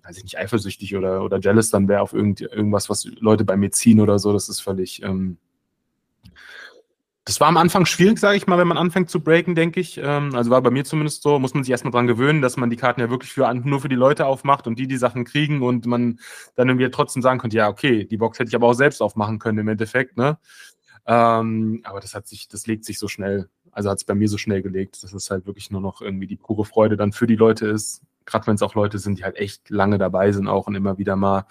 [0.03, 3.57] weiß ich nicht, eifersüchtig oder, oder jealous dann wäre auf irgend, irgendwas, was Leute bei
[3.57, 4.33] mir ziehen oder so.
[4.33, 5.03] Das ist völlig.
[5.03, 5.39] Ähm,
[7.25, 9.99] das war am Anfang schwierig, sage ich mal, wenn man anfängt zu breaken, denke ich.
[10.03, 12.71] Ähm, also war bei mir zumindest so, muss man sich erstmal dran gewöhnen, dass man
[12.71, 15.63] die Karten ja wirklich für, nur für die Leute aufmacht und die die Sachen kriegen
[15.63, 16.19] und man
[16.57, 19.39] dann irgendwie trotzdem sagen könnte, ja, okay, die Box hätte ich aber auch selbst aufmachen
[19.39, 20.39] können im Endeffekt, ne?
[21.07, 24.29] Ähm, aber das hat sich, das legt sich so schnell, also hat es bei mir
[24.29, 27.27] so schnell gelegt, dass es halt wirklich nur noch irgendwie die pure Freude dann für
[27.27, 30.49] die Leute ist, gerade wenn es auch Leute sind, die halt echt lange dabei sind
[30.49, 31.47] auch und immer wieder mal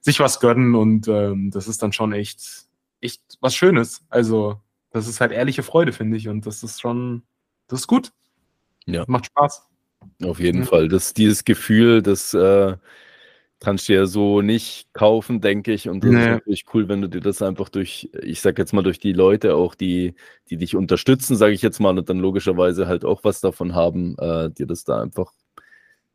[0.00, 2.66] sich was gönnen und ähm, das ist dann schon echt,
[3.00, 4.04] echt was Schönes.
[4.08, 4.60] Also
[4.94, 7.22] das ist halt ehrliche Freude, finde ich und das ist schon,
[7.66, 8.12] das ist gut.
[8.86, 9.04] Ja.
[9.08, 9.66] Macht Spaß.
[10.22, 10.64] Auf jeden ja.
[10.66, 10.88] Fall.
[10.88, 12.76] Das, dieses Gefühl, das äh,
[13.58, 15.88] kannst du ja so nicht kaufen, denke ich.
[15.88, 16.20] Und das nee.
[16.20, 19.12] ist natürlich cool, wenn du dir das einfach durch, ich sag jetzt mal, durch die
[19.12, 20.14] Leute auch, die,
[20.48, 24.16] die dich unterstützen, sage ich jetzt mal, und dann logischerweise halt auch was davon haben,
[24.18, 25.32] äh, dir das da einfach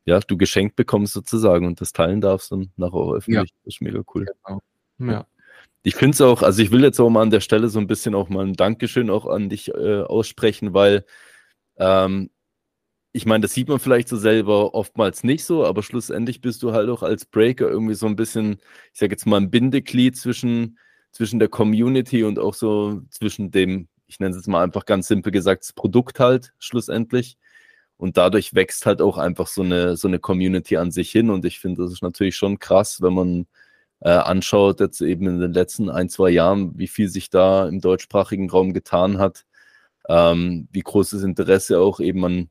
[0.05, 3.49] ja, du geschenkt bekommst sozusagen und das teilen darfst und nachher auch öffentlich.
[3.49, 3.55] Ja.
[3.65, 4.25] Das ist mega cool.
[4.45, 4.61] Genau.
[4.99, 5.27] Ja.
[5.89, 7.87] Ich finde es auch, also ich will jetzt auch mal an der Stelle so ein
[7.87, 11.03] bisschen auch mal ein Dankeschön auch an dich äh, aussprechen, weil
[11.77, 12.29] ähm,
[13.11, 16.73] ich meine, das sieht man vielleicht so selber oftmals nicht so, aber schlussendlich bist du
[16.73, 18.59] halt auch als Breaker irgendwie so ein bisschen,
[18.93, 20.77] ich sage jetzt mal, ein Bindeglied zwischen,
[21.11, 25.07] zwischen der Community und auch so zwischen dem, ich nenne es jetzt mal einfach ganz
[25.07, 27.39] simpel gesagt, das Produkt halt schlussendlich.
[27.97, 31.31] Und dadurch wächst halt auch einfach so eine, so eine Community an sich hin.
[31.31, 33.47] Und ich finde, das ist natürlich schon krass, wenn man
[34.01, 37.81] äh, anschaut, jetzt eben in den letzten ein, zwei Jahren, wie viel sich da im
[37.81, 39.45] deutschsprachigen Raum getan hat,
[40.07, 42.49] ähm, wie großes Interesse auch eben an,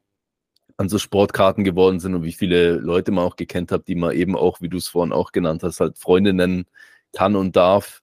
[0.76, 4.12] an so Sportkarten geworden sind und wie viele Leute man auch gekannt hat, die man
[4.14, 6.66] eben auch, wie du es vorhin auch genannt hast, halt Freunde nennen
[7.12, 8.02] kann und darf.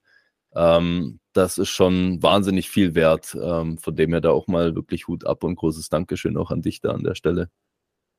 [0.55, 3.37] Ähm, das ist schon wahnsinnig viel wert.
[3.39, 6.61] Ähm, von dem her da auch mal wirklich Hut ab und großes Dankeschön auch an
[6.61, 7.49] dich da an der Stelle.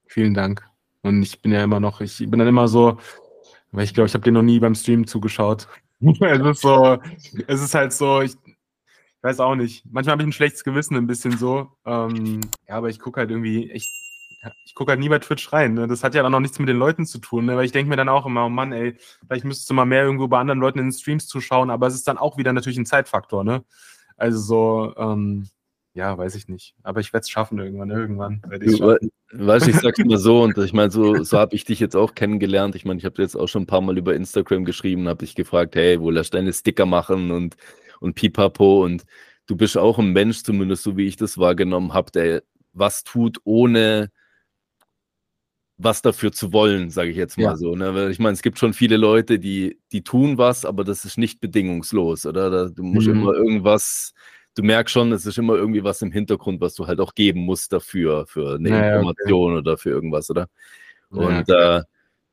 [0.07, 0.64] Vielen Dank.
[1.03, 2.99] Und ich bin ja immer noch, ich bin dann immer so,
[3.77, 5.68] weil ich glaube, ich habe dir noch nie beim Stream zugeschaut.
[6.01, 6.99] es ist so,
[7.47, 9.85] es ist halt so, ich, ich weiß auch nicht.
[9.91, 11.68] Manchmal habe ich ein schlechtes Gewissen, ein bisschen so.
[11.85, 13.91] Ähm, ja, aber ich gucke halt irgendwie echt
[14.64, 15.74] ich gucke halt nie bei Twitch rein.
[15.74, 15.89] Ne?
[15.89, 17.57] Das hat ja dann auch nichts mit den Leuten zu tun, ne?
[17.57, 18.97] weil ich denke mir dann auch immer, oh Mann, ey,
[19.27, 21.95] vielleicht müsstest du mal mehr irgendwo bei anderen Leuten in den Streams zuschauen, aber es
[21.95, 23.64] ist dann auch wieder natürlich ein Zeitfaktor, ne?
[24.16, 25.49] Also so, ähm,
[25.97, 26.74] ja, weiß ich nicht.
[26.82, 28.42] Aber ich werde es schaffen irgendwann, irgendwann.
[28.61, 28.97] Du,
[29.32, 32.14] weißt ich sag's mal so, und ich meine, so, so habe ich dich jetzt auch
[32.14, 32.74] kennengelernt.
[32.74, 35.34] Ich meine, ich habe jetzt auch schon ein paar Mal über Instagram geschrieben, habe dich
[35.34, 37.57] gefragt, hey, wo lässt deine Sticker machen und,
[38.01, 39.05] und pipapo und
[39.47, 42.42] du bist auch ein Mensch, zumindest so wie ich das wahrgenommen habe, der
[42.74, 44.11] was tut, ohne
[45.78, 47.57] was dafür zu wollen, sage ich jetzt mal ja.
[47.57, 47.74] so.
[47.74, 47.94] Ne?
[47.94, 51.16] Weil ich meine, es gibt schon viele Leute, die, die tun was, aber das ist
[51.16, 52.68] nicht bedingungslos, oder?
[52.68, 53.20] Du musst mhm.
[53.20, 54.12] immer irgendwas,
[54.57, 57.40] du merkst schon, es ist immer irgendwie was im Hintergrund, was du halt auch geben
[57.40, 59.59] musst dafür, für eine ja, Information okay.
[59.59, 60.48] oder für irgendwas, oder?
[61.11, 61.82] Und ja, äh,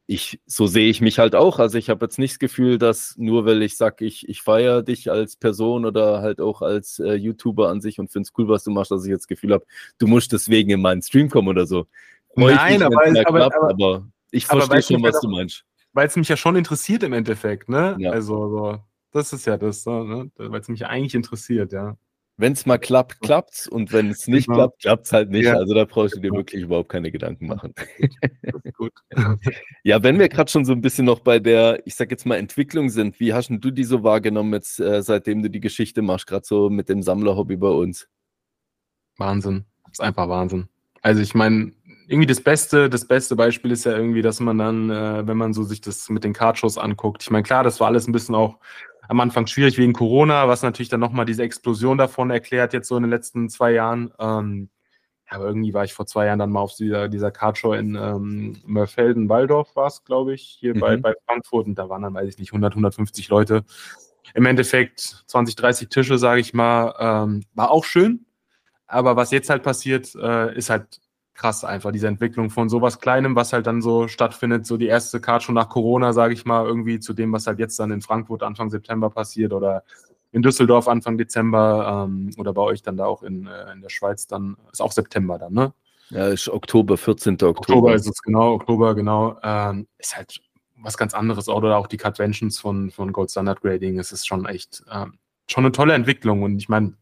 [0.08, 1.60] ich, so sehe ich mich halt auch.
[1.60, 4.82] Also ich habe jetzt nicht das Gefühl, dass nur weil ich sage, ich, ich feiere
[4.84, 8.48] dich als Person oder halt auch als äh, YouTuber an sich und finde es cool,
[8.48, 9.66] was du machst, dass ich jetzt das Gefühl habe,
[10.00, 11.88] du musst deswegen in meinen Stream kommen oder so.
[12.36, 15.64] Nein, aber, aber, klappt, aber, aber, ich verstehe schon, was du meinst.
[15.94, 17.96] Weil es mich ja schon interessiert im Endeffekt, ne?
[18.00, 18.12] Ja.
[18.12, 18.80] Also, so,
[19.12, 20.32] das ist ja das, ne?
[20.38, 21.96] weil es mich ja eigentlich interessiert, ja.
[22.38, 24.58] Wenn es mal klappt, klappt's und wenn es nicht genau.
[24.58, 25.46] klappt, klappt's halt nicht.
[25.46, 25.56] Ja.
[25.56, 27.74] Also da brauchst du dir wirklich überhaupt keine Gedanken machen.
[28.74, 28.94] Gut.
[29.84, 32.38] ja, wenn wir gerade schon so ein bisschen noch bei der, ich sag jetzt mal,
[32.38, 36.26] Entwicklung sind, wie hast du die so wahrgenommen jetzt, äh, seitdem du die Geschichte machst,
[36.26, 38.08] gerade so mit dem Sammlerhobby bei uns?
[39.18, 39.66] Wahnsinn.
[39.84, 40.70] Das ist einfach Wahnsinn.
[41.04, 41.72] Also ich meine,
[42.08, 45.54] irgendwie das Beste, das beste Beispiel ist ja irgendwie, dass man dann, äh, wenn man
[45.54, 48.34] so sich das mit den Cardshows anguckt, ich meine, klar, das war alles ein bisschen
[48.36, 48.60] auch
[49.08, 52.96] am Anfang schwierig wegen Corona, was natürlich dann nochmal diese Explosion davon erklärt, jetzt so
[52.96, 54.14] in den letzten zwei Jahren.
[54.20, 54.70] Ähm,
[55.30, 58.62] aber irgendwie war ich vor zwei Jahren dann mal auf dieser, dieser Cardshow in ähm,
[58.66, 60.80] Mörfelden, Waldorf war es, glaube ich, hier mhm.
[60.80, 61.66] bei, bei Frankfurt.
[61.66, 63.64] Und da waren dann, weiß ich nicht, 100, 150 Leute.
[64.36, 66.96] Im Endeffekt 20, 30 Tische, sage ich mal.
[67.00, 68.26] Ähm, war auch schön.
[68.86, 71.02] Aber was jetzt halt passiert, äh, ist halt
[71.34, 75.20] krass einfach, diese Entwicklung von sowas Kleinem, was halt dann so stattfindet, so die erste
[75.20, 78.02] Card schon nach Corona, sage ich mal, irgendwie zu dem, was halt jetzt dann in
[78.02, 79.84] Frankfurt Anfang September passiert oder
[80.32, 83.90] in Düsseldorf Anfang Dezember ähm, oder bei euch dann da auch in, äh, in der
[83.90, 85.74] Schweiz dann, ist auch September dann, ne?
[86.10, 87.34] Ja, ist Oktober, 14.
[87.34, 87.50] Oktober.
[87.50, 89.38] Oktober ist es, genau, Oktober, genau.
[89.42, 90.42] Ähm, ist halt
[90.78, 94.46] was ganz anderes, oder auch die Conventions von, von Gold Standard Grading, es ist schon
[94.46, 95.18] echt, ähm,
[95.48, 96.94] schon eine tolle Entwicklung und ich meine,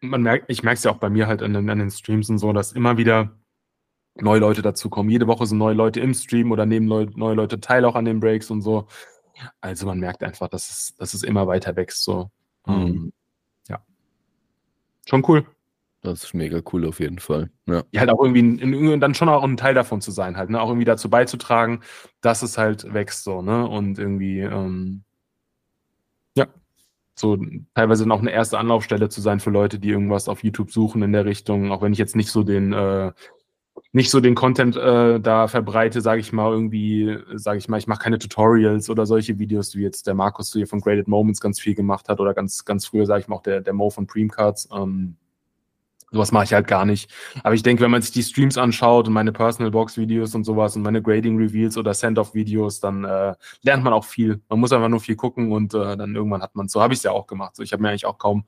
[0.00, 2.30] man merkt, ich merke es ja auch bei mir halt an den, an den Streams
[2.30, 3.36] und so, dass immer wieder
[4.16, 5.10] neue Leute dazukommen.
[5.10, 8.04] Jede Woche sind neue Leute im Stream oder nehmen neue, neue Leute teil auch an
[8.04, 8.86] den Breaks und so.
[9.60, 12.02] Also man merkt einfach, dass es, dass es immer weiter wächst.
[12.02, 12.30] So.
[12.66, 12.74] Mhm.
[12.74, 13.12] Ähm,
[13.68, 13.78] ja.
[15.06, 15.46] Schon cool.
[16.00, 17.50] Das ist mega cool auf jeden Fall.
[17.66, 20.48] Ja, ja halt auch irgendwie in, dann schon auch ein Teil davon zu sein, halt,
[20.48, 20.60] ne?
[20.60, 21.80] Auch irgendwie dazu beizutragen,
[22.20, 23.66] dass es halt wächst so, ne?
[23.66, 25.02] Und irgendwie, ähm,
[27.18, 27.38] so
[27.74, 31.12] teilweise noch eine erste Anlaufstelle zu sein für Leute, die irgendwas auf YouTube suchen in
[31.12, 33.12] der Richtung, auch wenn ich jetzt nicht so den äh,
[33.92, 37.86] nicht so den Content äh, da verbreite, sage ich mal irgendwie, sage ich mal, ich
[37.86, 41.60] mache keine Tutorials oder solche Videos, wie jetzt der Markus hier von Graded Moments ganz
[41.60, 44.06] viel gemacht hat oder ganz ganz früher, sage ich mal, auch der der Mo von
[44.06, 44.68] Preamcards.
[44.72, 45.16] Ähm,
[46.10, 47.10] Sowas mache ich halt gar nicht.
[47.42, 50.44] Aber ich denke, wenn man sich die Streams anschaut und meine Personal Box Videos und
[50.44, 54.40] sowas und meine Grading Reveals oder Send-off Videos, dann äh, lernt man auch viel.
[54.48, 57.00] Man muss einfach nur viel gucken und äh, dann irgendwann hat man So habe ich
[57.00, 57.56] es ja auch gemacht.
[57.56, 58.44] So, ich habe mir eigentlich auch kaum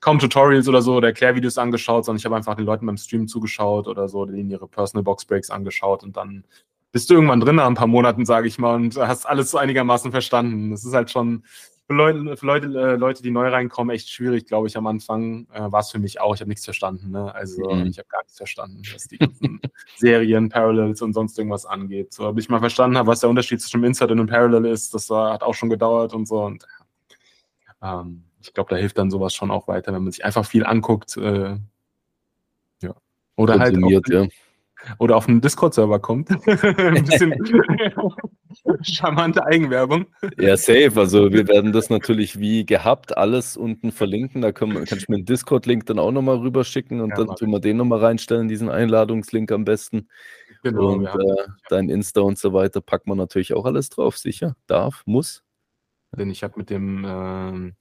[0.00, 3.28] kaum Tutorials oder so oder Erklärvideos angeschaut, sondern ich habe einfach den Leuten beim Stream
[3.28, 6.44] zugeschaut oder so, denen ihre Personal Box Breaks angeschaut und dann
[6.92, 9.58] bist du irgendwann drin nach ein paar Monaten, sage ich mal, und hast alles so
[9.58, 10.70] einigermaßen verstanden.
[10.70, 11.44] Das ist halt schon
[11.90, 15.48] für Leute, für Leute, äh, Leute, die neu reinkommen, echt schwierig, glaube ich, am Anfang.
[15.52, 16.36] Äh, War es für mich auch.
[16.36, 17.10] Ich habe nichts verstanden.
[17.10, 17.34] Ne?
[17.34, 17.86] Also mhm.
[17.86, 19.60] ich habe gar nichts verstanden, was die ganzen
[19.96, 22.12] Serien, Parallels und sonst irgendwas angeht.
[22.12, 25.10] So, ob ich mal verstanden habe, was der Unterschied zwischen Insert und Parallel ist, das
[25.10, 26.44] war, hat auch schon gedauert und so.
[26.44, 26.64] Und
[27.82, 30.64] ähm, ich glaube, da hilft dann sowas schon auch weiter, wenn man sich einfach viel
[30.64, 31.16] anguckt.
[31.16, 31.56] Äh,
[32.82, 32.94] ja.
[33.34, 33.76] Oder halt.
[33.82, 34.28] Auch, ja
[34.98, 36.30] oder auf einen Discord-Server kommt.
[36.46, 37.34] Ein bisschen
[38.82, 40.06] charmante Eigenwerbung.
[40.38, 40.92] Ja, safe.
[40.96, 44.42] Also wir werden das natürlich wie gehabt alles unten verlinken.
[44.42, 47.50] Da können, kann ich mir einen Discord-Link dann auch nochmal rüberschicken und ja, dann tun
[47.50, 50.08] wir den nochmal reinstellen, diesen Einladungslink am besten.
[50.62, 54.56] Genau, und äh, dein Insta und so weiter packt man natürlich auch alles drauf, sicher.
[54.66, 55.42] Darf, muss.
[56.16, 57.72] Denn ich habe mit dem äh,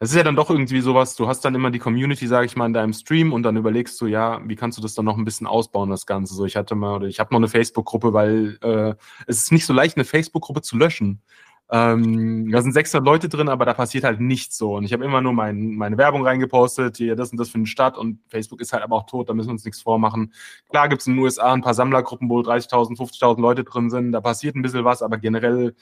[0.00, 2.56] es ist ja dann doch irgendwie sowas, du hast dann immer die Community, sage ich
[2.56, 5.16] mal, in deinem Stream und dann überlegst du, ja, wie kannst du das dann noch
[5.16, 6.34] ein bisschen ausbauen, das Ganze.
[6.34, 8.94] So, ich hatte mal, oder ich habe noch eine Facebook-Gruppe, weil äh,
[9.26, 11.22] es ist nicht so leicht, eine Facebook-Gruppe zu löschen.
[11.70, 14.76] Ähm, da sind 600 Leute drin, aber da passiert halt nichts so.
[14.76, 17.96] Und ich habe immer nur mein, meine Werbung reingepostet, hier das und das für Stadt
[17.96, 20.34] und Facebook ist halt aber auch tot, da müssen wir uns nichts vormachen.
[20.68, 24.12] Klar gibt es in den USA ein paar Sammlergruppen, wo 30.000, 50.000 Leute drin sind,
[24.12, 25.74] da passiert ein bisschen was, aber generell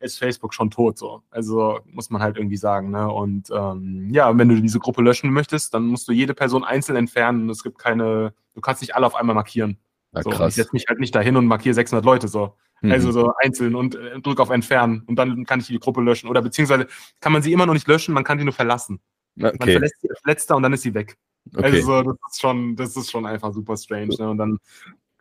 [0.00, 1.22] ist Facebook schon tot so.
[1.30, 2.90] Also muss man halt irgendwie sagen.
[2.90, 3.10] Ne?
[3.10, 6.96] Und ähm, ja, wenn du diese Gruppe löschen möchtest, dann musst du jede Person einzeln
[6.96, 7.48] entfernen.
[7.50, 9.78] Es gibt keine, du kannst nicht alle auf einmal markieren.
[10.12, 12.56] Ja, so, ich setze mich halt nicht dahin und markiere 600 Leute so.
[12.80, 12.92] Mhm.
[12.92, 16.28] Also so einzeln und äh, drück auf Entfernen und dann kann ich die Gruppe löschen.
[16.28, 16.86] Oder beziehungsweise
[17.20, 19.00] kann man sie immer noch nicht löschen, man kann die nur verlassen.
[19.38, 19.56] Okay.
[19.58, 21.16] Man verlässt sie als letzter und dann ist sie weg.
[21.54, 21.64] Okay.
[21.64, 24.16] Also das ist schon, das ist schon einfach super strange.
[24.18, 24.30] Ne?
[24.30, 24.58] Und dann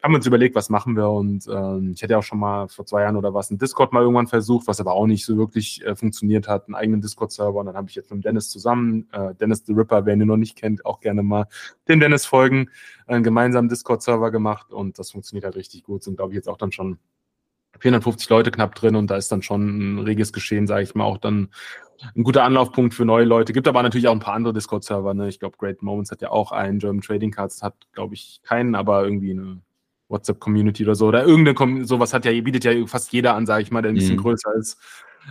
[0.01, 2.85] haben uns überlegt, was machen wir und ähm, ich hätte ja auch schon mal vor
[2.85, 5.85] zwei Jahren oder was einen Discord mal irgendwann versucht, was aber auch nicht so wirklich
[5.85, 9.35] äh, funktioniert hat, einen eigenen Discord-Server und dann habe ich jetzt mit Dennis zusammen, äh,
[9.35, 11.47] Dennis the Ripper, wer ihn noch nicht kennt, auch gerne mal
[11.87, 12.69] dem Dennis folgen,
[13.07, 16.57] einen gemeinsamen Discord-Server gemacht und das funktioniert halt richtig gut, sind glaube ich jetzt auch
[16.57, 16.99] dann schon
[17.79, 21.03] 450 Leute knapp drin und da ist dann schon ein reges Geschehen, sage ich mal,
[21.03, 21.49] auch dann
[22.15, 23.53] ein guter Anlaufpunkt für neue Leute.
[23.53, 25.13] Gibt aber natürlich auch ein paar andere Discord-Server.
[25.13, 25.27] Ne?
[25.27, 28.75] Ich glaube, Great Moments hat ja auch einen, German Trading Cards hat, glaube ich, keinen,
[28.75, 29.61] aber irgendwie eine
[30.09, 31.07] WhatsApp-Community oder so.
[31.07, 33.95] Oder irgendeine, sowas hat ja, bietet ja fast jeder an, sage ich mal, der ein
[33.95, 34.21] bisschen mhm.
[34.21, 34.77] größer ist.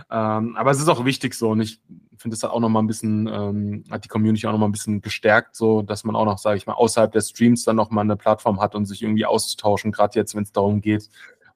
[0.09, 1.81] Ähm, aber es ist auch wichtig so und ich
[2.17, 5.55] finde es auch nochmal ein bisschen, ähm, hat die Community auch nochmal ein bisschen gestärkt,
[5.55, 8.61] so dass man auch noch, sage ich mal, außerhalb der Streams dann nochmal eine Plattform
[8.61, 11.09] hat und sich irgendwie auszutauschen, gerade jetzt, wenn es darum geht,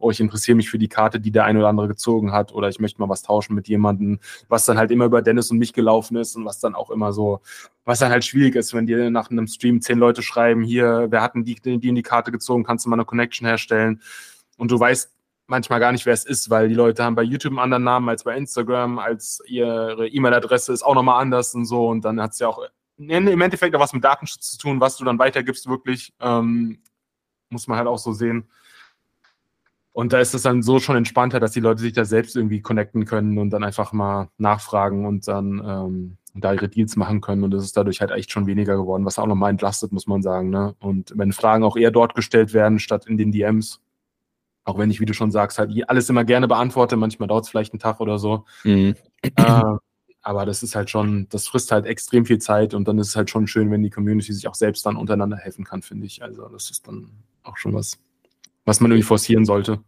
[0.03, 2.67] oh, ich interessiere mich für die Karte, die der eine oder andere gezogen hat, oder
[2.69, 5.73] ich möchte mal was tauschen mit jemandem, was dann halt immer über Dennis und mich
[5.73, 7.41] gelaufen ist und was dann auch immer so,
[7.85, 11.21] was dann halt schwierig ist, wenn dir nach einem Stream zehn Leute schreiben, hier, wer
[11.21, 14.01] hat denn die, die in die Karte gezogen, kannst du mal eine Connection herstellen
[14.57, 15.11] und du weißt
[15.47, 18.09] manchmal gar nicht, wer es ist, weil die Leute haben bei YouTube einen anderen Namen
[18.09, 22.31] als bei Instagram, als ihre E-Mail-Adresse ist auch nochmal anders und so und dann hat
[22.33, 22.61] es ja auch
[22.97, 26.13] im Endeffekt auch was mit Datenschutz zu tun, was du dann weitergibst, wirklich.
[26.19, 26.79] Ähm,
[27.53, 28.49] muss man halt auch so sehen.
[29.93, 32.61] Und da ist es dann so schon entspannter, dass die Leute sich da selbst irgendwie
[32.61, 37.43] connecten können und dann einfach mal nachfragen und dann ähm, da ihre Deals machen können.
[37.43, 40.23] Und es ist dadurch halt echt schon weniger geworden, was auch nochmal entlastet, muss man
[40.23, 40.49] sagen.
[40.49, 40.75] Ne?
[40.79, 43.81] Und wenn Fragen auch eher dort gestellt werden, statt in den DMs,
[44.65, 47.49] auch wenn ich, wie du schon sagst, halt alles immer gerne beantworte, manchmal dauert es
[47.49, 48.45] vielleicht einen Tag oder so.
[48.63, 48.95] Mhm.
[49.21, 49.77] Äh,
[50.23, 53.15] aber das ist halt schon, das frisst halt extrem viel Zeit und dann ist es
[53.15, 56.23] halt schon schön, wenn die Community sich auch selbst dann untereinander helfen kann, finde ich.
[56.23, 57.11] Also das ist dann
[57.43, 57.99] auch schon was,
[58.65, 59.79] was man irgendwie forcieren sollte.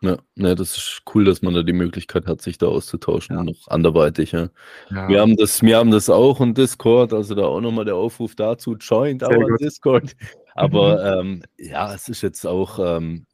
[0.00, 3.42] Ja, ja, das ist cool, dass man da die Möglichkeit hat, sich da auszutauschen, ja.
[3.42, 4.30] noch anderweitig.
[4.30, 4.48] Ja.
[4.90, 5.08] ja.
[5.08, 8.36] Wir, haben das, wir haben das auch in Discord, also da auch nochmal der Aufruf
[8.36, 10.14] dazu, joint our Discord.
[10.54, 13.26] Aber ähm, ja, es ist jetzt auch ähm,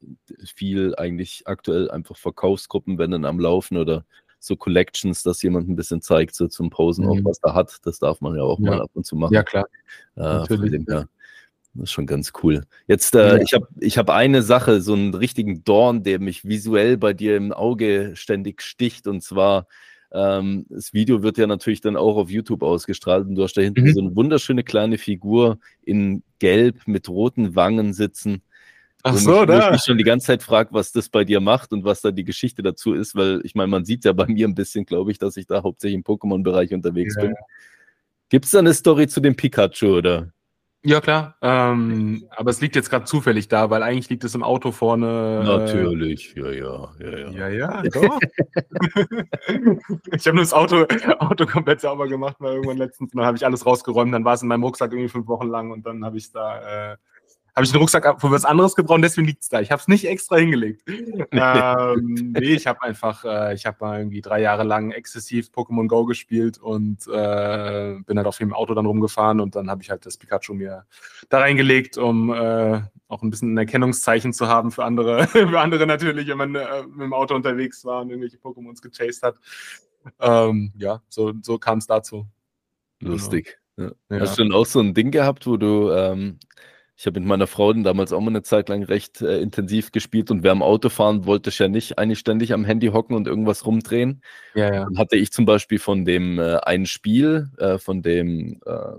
[0.55, 4.05] viel eigentlich aktuell einfach Verkaufsgruppen, wenn dann am Laufen oder
[4.39, 7.11] so Collections, dass jemand ein bisschen zeigt, so zum Posen mhm.
[7.11, 7.79] auch, was er hat.
[7.85, 9.33] Das darf man ja auch mal ab und zu machen.
[9.33, 9.67] Ja, klar.
[10.17, 10.71] Äh, Natürlich.
[10.71, 11.07] Dem, ja.
[11.75, 12.63] Das ist schon ganz cool.
[12.87, 13.43] Jetzt, äh, ja.
[13.43, 17.37] ich habe ich hab eine Sache, so einen richtigen Dorn, der mich visuell bei dir
[17.37, 19.09] im Auge ständig sticht.
[19.09, 19.67] Und zwar,
[20.13, 23.27] ähm, das Video wird ja natürlich dann auch auf YouTube ausgestrahlt.
[23.27, 23.93] Und du hast da hinten mhm.
[23.93, 28.43] so eine wunderschöne kleine Figur in Gelb mit roten Wangen sitzen.
[29.03, 29.67] Ach so, mich, da.
[29.67, 32.11] Ich mich schon die ganze Zeit frage, was das bei dir macht und was da
[32.11, 35.11] die Geschichte dazu ist, weil ich meine, man sieht ja bei mir ein bisschen, glaube
[35.11, 37.25] ich, dass ich da hauptsächlich im Pokémon-Bereich unterwegs ja.
[37.25, 37.35] bin.
[38.31, 40.33] Gibt es da eine Story zu dem Pikachu oder?
[40.87, 41.37] Ja, klar.
[41.41, 45.41] Ähm, aber es liegt jetzt gerade zufällig da, weil eigentlich liegt es im Auto vorne.
[45.43, 47.31] Äh, Natürlich, ja, ja, ja, ja.
[47.31, 48.21] Ja, ja, doch.
[50.13, 50.85] ich habe nur das Auto,
[51.21, 54.43] Auto komplett sauber gemacht, weil irgendwann letztens, dann habe ich alles rausgeräumt, dann war es
[54.43, 56.97] in meinem Rucksack irgendwie fünf Wochen lang und dann habe ich es da äh,
[57.55, 59.61] habe ich den Rucksack für was anderes gebraucht, deswegen liegt es da.
[59.61, 60.83] Ich habe es nicht extra hingelegt.
[61.31, 65.87] ähm, nee, ich habe einfach, äh, ich habe mal irgendwie drei Jahre lang exzessiv Pokémon
[65.87, 69.91] Go gespielt und äh, bin halt auf dem Auto dann rumgefahren und dann habe ich
[69.91, 70.85] halt das Pikachu mir
[71.29, 75.87] da reingelegt, um äh, auch ein bisschen ein Erkennungszeichen zu haben für andere, für andere
[75.87, 79.37] natürlich, wenn man äh, mit dem Auto unterwegs war und irgendwelche Pokémons gechased hat.
[80.21, 82.27] Ähm, ja, so, so kam es dazu.
[83.01, 83.61] Lustig.
[83.77, 83.93] Genau.
[84.11, 84.21] Ja.
[84.21, 86.39] Hast du denn auch so ein Ding gehabt, wo du ähm,
[86.97, 90.31] ich habe mit meiner Frau damals auch mal eine Zeit lang recht äh, intensiv gespielt
[90.31, 93.27] und wer am Auto fahren wollte ich ja nicht eigentlich ständig am Handy hocken und
[93.27, 94.23] irgendwas rumdrehen.
[94.55, 94.85] Ja, ja.
[94.85, 98.97] Dann hatte ich zum Beispiel von dem äh, einen Spiel, äh, von dem äh,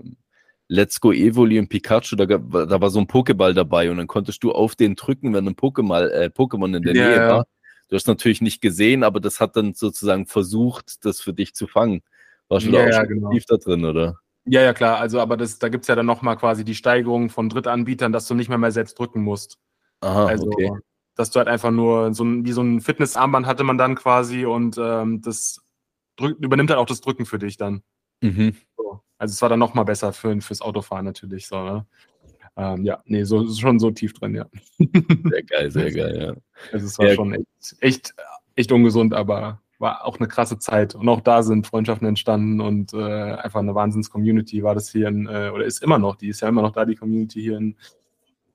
[0.68, 4.42] Let's Go Evoli und Pikachu, da, da war so ein Pokéball dabei und dann konntest
[4.42, 7.46] du auf den drücken, wenn ein Pokémon, äh, Pokémon in der ja, Nähe war.
[7.88, 11.66] Du hast natürlich nicht gesehen, aber das hat dann sozusagen versucht, das für dich zu
[11.66, 12.02] fangen.
[12.48, 13.30] Warst du ja, da auch schon genau.
[13.30, 14.18] tief da drin, oder?
[14.46, 14.98] Ja, ja, klar.
[14.98, 18.26] Also, aber das, da gibt es ja dann nochmal quasi die Steigerung von Drittanbietern, dass
[18.28, 19.58] du nicht mehr, mehr selbst drücken musst.
[20.00, 20.70] Aha, also, okay.
[21.16, 24.44] dass du halt einfach nur so ein, wie so ein Fitnessarmband hatte man dann quasi
[24.46, 25.60] und ähm, das
[26.16, 27.82] drück, übernimmt halt auch das Drücken für dich dann.
[28.20, 28.56] Mhm.
[28.76, 29.00] So.
[29.18, 31.48] Also, es war dann nochmal besser für, fürs Autofahren natürlich.
[31.48, 31.86] So, ne?
[32.56, 34.46] Ähm, ja, nee, so schon so tief drin, ja.
[34.78, 36.34] Sehr geil, sehr geil, ja.
[36.72, 37.14] Also, es war ja.
[37.14, 38.14] schon echt, echt,
[38.54, 40.94] echt ungesund, aber war auch eine krasse Zeit.
[40.94, 45.26] Und auch da sind Freundschaften entstanden und äh, einfach eine Wahnsinns-Community war das hier in,
[45.26, 47.76] äh, oder ist immer noch, die ist ja immer noch da, die Community hier in,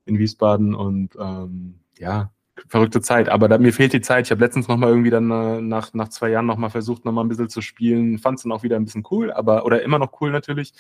[0.06, 0.74] in Wiesbaden.
[0.74, 2.32] Und ähm, ja,
[2.68, 3.30] verrückte Zeit.
[3.30, 4.26] Aber da, mir fehlt die Zeit.
[4.28, 7.30] Ich habe letztens nochmal irgendwie dann äh, nach, nach zwei Jahren nochmal versucht, nochmal ein
[7.30, 8.18] bisschen zu spielen.
[8.18, 10.74] Fand es dann auch wieder ein bisschen cool, aber, oder immer noch cool natürlich.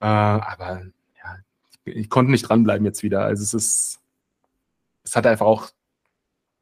[0.00, 0.82] Äh, aber
[1.16, 1.36] ja,
[1.84, 3.22] ich, ich konnte nicht dranbleiben jetzt wieder.
[3.22, 4.00] Also es ist,
[5.04, 5.70] es hat einfach auch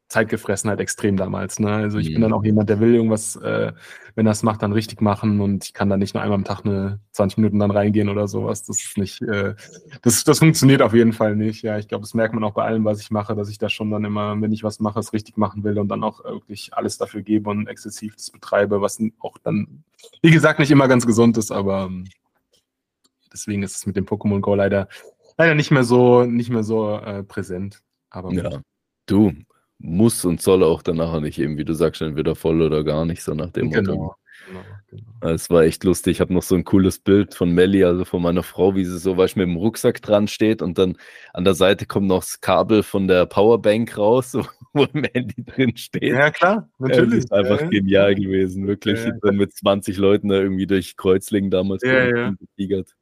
[0.09, 1.59] Zeit gefressen halt extrem damals.
[1.59, 1.71] Ne?
[1.71, 2.13] Also ich mhm.
[2.13, 3.71] bin dann auch jemand, der will irgendwas, äh,
[4.15, 6.43] wenn er es macht, dann richtig machen und ich kann da nicht nur einmal am
[6.43, 8.63] Tag eine 20 Minuten dann reingehen oder sowas.
[8.63, 9.53] Das ist nicht, äh,
[10.01, 11.61] das, das funktioniert auf jeden Fall nicht.
[11.61, 13.69] Ja, ich glaube, das merkt man auch bei allem, was ich mache, dass ich da
[13.69, 16.73] schon dann immer, wenn ich was mache, es richtig machen will und dann auch wirklich
[16.73, 19.83] alles dafür gebe und exzessiv das betreibe, was auch dann,
[20.23, 22.05] wie gesagt, nicht immer ganz gesund ist, aber ähm,
[23.31, 24.87] deswegen ist es mit dem Pokémon Go leider,
[25.37, 27.83] leider nicht mehr so, nicht mehr so äh, präsent.
[28.09, 28.59] Aber ja.
[29.05, 29.33] Du,
[29.79, 33.23] muss und soll auch danach nicht eben, wie du sagst, entweder voll oder gar nicht,
[33.23, 33.95] so nach dem genau.
[33.95, 34.15] Motto.
[34.47, 35.33] Genau, genau.
[35.33, 36.13] Es war echt lustig.
[36.13, 38.97] Ich habe noch so ein cooles Bild von Melly, also von meiner Frau, wie sie
[38.97, 40.97] so weißt, mit dem Rucksack dran steht und dann
[41.33, 44.33] an der Seite kommt noch das Kabel von der Powerbank raus,
[44.73, 46.03] wo im Handy drin steht.
[46.03, 47.25] Ja, klar, natürlich.
[47.25, 48.99] Das ist einfach ja, genial gewesen, wirklich.
[48.99, 49.31] Ja, ja.
[49.31, 52.31] mit 20 Leuten da irgendwie durch Kreuzlingen damals ja, ja.
[52.31, 52.95] getigert.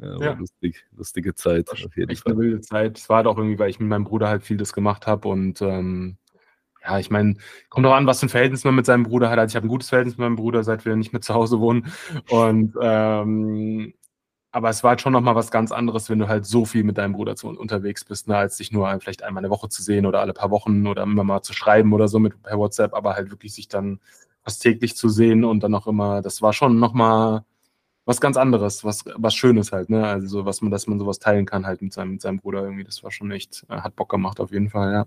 [0.00, 0.32] Ja, ja.
[0.34, 1.70] Lustig, lustige Zeit.
[1.70, 2.32] Auf jeden echt Fall.
[2.32, 2.98] eine wilde Zeit.
[2.98, 5.28] Es war doch halt irgendwie, weil ich mit meinem Bruder halt viel das gemacht habe
[5.28, 6.16] und ähm,
[6.84, 7.34] ja, ich meine,
[7.68, 9.38] kommt auch an, was für ein Verhältnis man mit seinem Bruder hat.
[9.38, 11.60] Also ich habe ein gutes Verhältnis mit meinem Bruder, seit wir nicht mehr zu Hause
[11.60, 11.92] wohnen.
[12.30, 13.94] Und ähm,
[14.50, 16.96] aber es war halt schon nochmal was ganz anderes, wenn du halt so viel mit
[16.96, 20.06] deinem Bruder zu, unterwegs bist, ne, als dich nur vielleicht einmal eine Woche zu sehen
[20.06, 23.14] oder alle paar Wochen oder immer mal zu schreiben oder so mit per WhatsApp, aber
[23.14, 24.00] halt wirklich sich dann
[24.42, 27.44] fast täglich zu sehen und dann auch immer, das war schon nochmal
[28.08, 30.06] was ganz anderes, was, was Schönes halt, ne?
[30.06, 32.62] Also so, was man, dass man sowas teilen kann halt mit seinem, mit seinem Bruder
[32.62, 32.84] irgendwie.
[32.84, 35.06] Das war schon echt, äh, hat Bock gemacht auf jeden Fall, ja.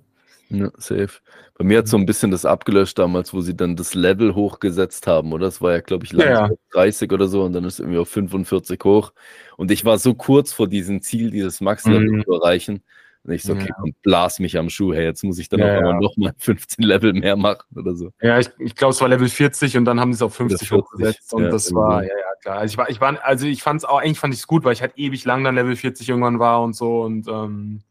[0.50, 1.10] Ja, safe.
[1.58, 5.08] Bei mir hat so ein bisschen das abgelöscht damals, wo sie dann das Level hochgesetzt
[5.08, 5.46] haben, oder?
[5.46, 6.50] Das war ja, glaube ich, ja, ja.
[6.74, 9.14] 30 oder so und dann ist irgendwie auf 45 hoch.
[9.58, 12.24] Und ich war so kurz vor diesem Ziel, dieses Max-Level Mhm.
[12.26, 12.84] zu erreichen.
[13.24, 13.76] Und ich so, okay, Ja.
[13.80, 16.00] komm, blas mich am Schuh, hey, jetzt muss ich dann Ja, auch ja.
[16.00, 18.12] nochmal 15 Level mehr machen oder so.
[18.22, 20.70] Ja, ich, ich glaube, es war Level 40 und dann haben sie es auf 50
[20.70, 22.58] 40, hochgesetzt und ja, das war, ja, ja, klar.
[22.58, 24.64] Also ich war, ich war, also ich fand es auch, eigentlich fand ich es gut,
[24.64, 27.82] weil ich halt ewig lang dann Level 40 irgendwann war und so und ähm,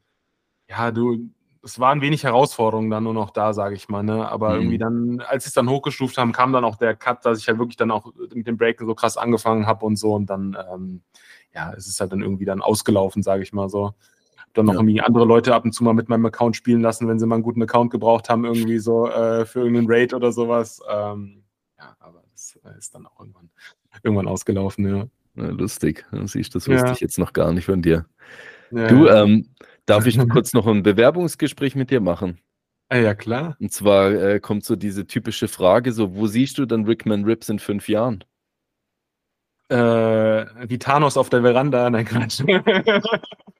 [0.68, 1.31] ja, du,
[1.62, 4.28] es waren wenig Herausforderungen dann nur noch da, sage ich mal, ne?
[4.31, 4.55] Aber Mhm.
[4.57, 7.49] irgendwie dann, als sie es dann hochgestuft haben, kam dann auch der Cut, dass ich
[7.49, 10.57] halt wirklich dann auch mit dem Breaken so krass angefangen habe und so und dann,
[10.72, 11.03] ähm,
[11.55, 13.95] ja, es ist halt dann irgendwie dann ausgelaufen, sage ich mal so.
[14.55, 14.80] Dann noch Ja.
[14.80, 17.36] irgendwie andere Leute ab und zu mal mit meinem Account spielen lassen, wenn sie mal
[17.36, 20.82] einen guten Account gebraucht haben, irgendwie so äh, für irgendeinen Raid oder sowas.
[20.90, 21.44] Ähm,
[21.78, 23.51] ja, aber das äh, ist dann auch irgendwann,
[24.03, 25.07] irgendwann ausgelaufen, ja.
[25.36, 26.05] Ja, lustig.
[26.11, 26.74] Ja, siehst, das Ja.
[26.74, 28.07] wusste ich jetzt noch gar nicht von dir.
[28.72, 29.22] ja Du, ja.
[29.22, 29.46] ähm,
[29.86, 32.38] darf ich kurz noch ein Bewerbungsgespräch mit dir machen?
[32.88, 33.57] Ah, ja, klar.
[33.61, 37.48] Und zwar äh, kommt so diese typische Frage: so, wo siehst du dann Rickman Rips
[37.48, 38.24] in fünf Jahren?
[39.68, 39.76] Äh,
[40.68, 42.40] wie Thanos auf der Veranda, nein, Quatsch.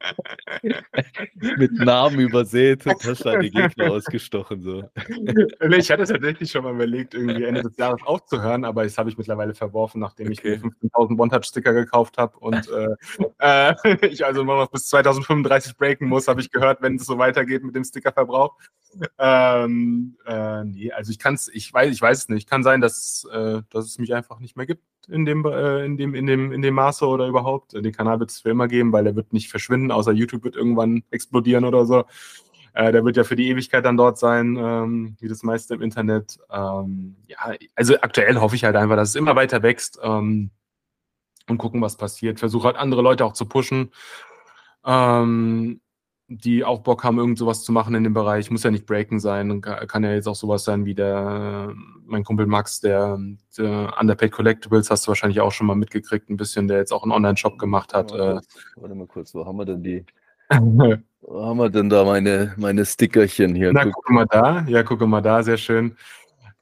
[1.56, 4.62] Mit Namen übersät, hast deine Gegner ausgestochen.
[4.62, 4.90] So.
[5.80, 9.18] Ich hatte tatsächlich schon mal überlegt, irgendwie Ende des Jahres aufzuhören, aber das habe ich
[9.18, 10.60] mittlerweile verworfen, nachdem ich Okay.
[10.62, 12.94] mir 15.000 One-Touch-Sticker gekauft habe und äh,
[13.38, 13.74] äh,
[14.06, 17.64] ich also nur noch bis 2035 breaken muss, habe ich gehört, wenn es so weitergeht
[17.64, 18.56] mit dem Stickerverbrauch.
[19.18, 22.48] Ähm, äh, nee, also ich kann es, ich weiß, ich weiß es nicht.
[22.48, 25.96] Kann sein, dass, äh, dass es mich einfach nicht mehr gibt in dem, äh, in
[25.96, 27.72] dem, in dem, in dem Maße oder überhaupt.
[27.72, 30.56] Den Kanal wird es für immer geben, weil der wird nicht verschwinden, außer YouTube wird
[30.56, 32.04] irgendwann explodieren oder so.
[32.72, 35.82] Äh, der wird ja für die Ewigkeit dann dort sein, ähm, wie das meiste im
[35.82, 36.38] Internet.
[36.50, 40.50] Ähm, ja, also aktuell hoffe ich halt einfach, dass es immer weiter wächst ähm,
[41.48, 42.38] und gucken, was passiert.
[42.38, 43.90] Versuche halt andere Leute auch zu pushen,
[44.84, 45.80] ähm,
[46.32, 48.52] die auch Bock haben, irgend sowas zu machen in dem Bereich.
[48.52, 51.74] Muss ja nicht Breaken sein, kann, kann ja jetzt auch sowas sein wie der,
[52.06, 53.18] mein Kumpel Max, der,
[53.58, 57.02] der Underpaid Collectibles, hast du wahrscheinlich auch schon mal mitgekriegt, ein bisschen, der jetzt auch
[57.02, 58.12] einen Online-Shop gemacht hat.
[58.12, 58.38] Äh,
[58.76, 60.04] Warte mal kurz, wo haben wir denn die?
[61.22, 63.72] Wo haben wir denn da meine, meine Stickerchen hier?
[63.72, 63.92] Na, Guck.
[63.92, 64.64] guck mal da.
[64.66, 65.94] Ja, guck mal da, sehr schön.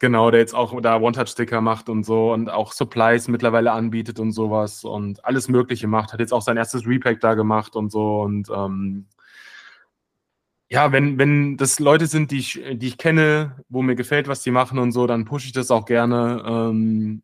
[0.01, 4.33] Genau, der jetzt auch da One-Touch-Sticker macht und so und auch Supplies mittlerweile anbietet und
[4.33, 6.13] sowas und alles Mögliche macht.
[6.13, 9.07] Hat jetzt auch sein erstes Repack da gemacht und so und ähm,
[10.71, 14.43] ja, wenn, wenn das Leute sind, die ich, die ich kenne, wo mir gefällt, was
[14.43, 16.43] die machen und so, dann pushe ich das auch gerne.
[16.47, 17.23] Ähm,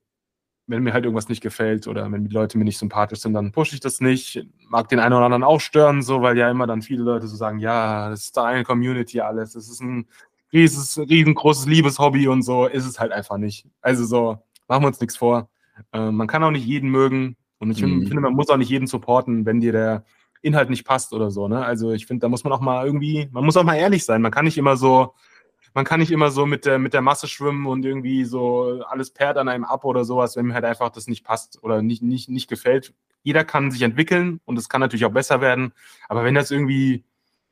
[0.66, 3.52] wenn mir halt irgendwas nicht gefällt oder wenn die Leute mir nicht sympathisch sind, dann
[3.52, 4.46] pushe ich das nicht.
[4.68, 7.36] Mag den einen oder anderen auch stören, so, weil ja immer dann viele Leute so
[7.36, 10.06] sagen, ja, das ist deine Community alles, das ist ein
[10.52, 13.66] rieses, riesengroßes Liebeshobby und so, ist es halt einfach nicht.
[13.82, 14.38] Also so,
[14.68, 15.50] machen wir uns nichts vor.
[15.92, 18.06] Äh, man kann auch nicht jeden mögen und ich Mhm.
[18.06, 20.04] find, finde, man muss auch nicht jeden supporten, wenn dir der
[20.44, 21.64] Inhalt nicht passt oder so, ne?
[21.64, 24.20] Also ich finde, da muss man auch mal irgendwie, man muss auch mal ehrlich sein.
[24.22, 25.14] Man kann nicht immer so,
[25.72, 29.10] man kann nicht immer so mit der, mit der Masse schwimmen und irgendwie so alles
[29.10, 32.02] perrt an einem ab oder sowas, wenn mir halt einfach das nicht passt oder nicht,
[32.02, 32.94] nicht, nicht gefällt.
[33.22, 35.72] Jeder kann sich entwickeln und es kann natürlich auch besser werden.
[36.08, 37.04] Aber wenn das irgendwie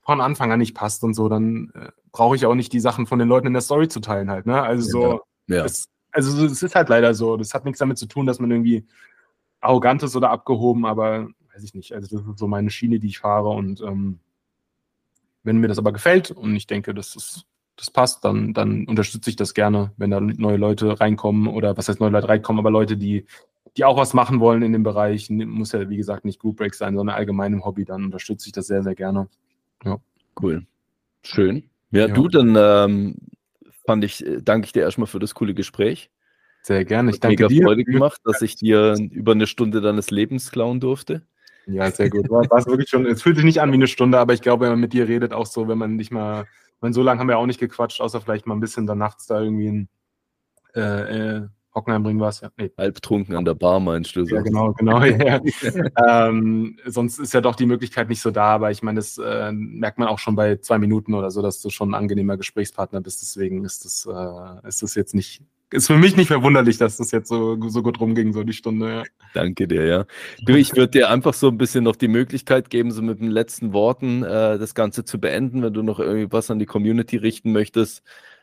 [0.03, 3.07] von Anfang an nicht passt und so, dann äh, brauche ich auch nicht die Sachen
[3.07, 4.63] von den Leuten in der Story zu teilen halt, ne?
[4.63, 5.65] Also so, Ja.
[5.65, 7.37] es, also es ist halt leider so.
[7.39, 8.87] Das hat nichts damit zu tun, dass man irgendwie
[9.61, 11.93] arrogant ist oder abgehoben, aber weiß ich nicht.
[11.93, 14.19] Also das ist so meine Schiene, die ich fahre und ähm,
[15.45, 17.47] wenn mir das aber gefällt und ich denke, das ist
[17.77, 21.89] das passt, dann, dann unterstütze ich das gerne, wenn da neue Leute reinkommen oder was
[21.89, 23.27] heißt neue Leute reinkommen, aber Leute, die,
[23.77, 26.75] die auch was machen wollen in dem Bereich, muss ja wie gesagt nicht Group Break
[26.75, 29.29] sein, sondern allgemein im Hobby, dann unterstütze ich das sehr, sehr gerne.
[30.41, 30.67] Cool.
[31.23, 31.65] Schön.
[31.91, 32.15] Ja, Ja.
[32.15, 33.17] du, dann ähm,
[33.87, 36.11] fand ich, äh, danke ich dir erstmal für das coole Gespräch.
[36.63, 37.11] Sehr gerne.
[37.11, 37.63] Ich Hat danke mega dir.
[37.65, 41.23] Freude gemacht, dass ich dir über eine Stunde deines Lebens klauen durfte.
[41.67, 42.29] Ja, sehr gut.
[42.31, 44.43] War, war es wirklich schon, es fühlt sich nicht an wie eine Stunde, aber ich
[44.43, 47.03] glaube, wenn man mit dir redet, auch so, wenn man nicht mal, ich meine, so
[47.03, 49.69] lange haben wir auch nicht gequatscht, außer vielleicht mal ein bisschen dann nachts da irgendwie
[49.69, 49.89] ein
[50.75, 50.81] äh,
[51.37, 52.41] äh, Hockenheim bringen was.
[52.41, 52.71] Ja, nee.
[52.77, 54.25] Halbtrunken an der Bar, meinst du?
[54.25, 54.35] so?
[54.35, 55.03] ja genau, genau.
[55.03, 55.41] Ja.
[56.29, 59.53] ähm, sonst ist ja doch die Möglichkeit nicht so da, aber ich meine, das äh,
[59.53, 63.01] merkt man auch schon bei zwei Minuten oder so, dass du schon ein angenehmer Gesprächspartner
[63.01, 63.23] bist.
[63.23, 65.43] Deswegen ist das, äh, ist das jetzt nicht
[65.73, 68.91] ist für mich nicht verwunderlich, dass das jetzt so, so gut rumging, so die Stunde.
[68.91, 69.03] Ja.
[69.35, 70.05] Danke dir, ja.
[70.43, 73.31] Du, ich würde dir einfach so ein bisschen noch die Möglichkeit geben, so mit den
[73.31, 77.53] letzten Worten äh, das Ganze zu beenden, wenn du noch irgendwas an die Community richten
[77.53, 78.03] möchtest.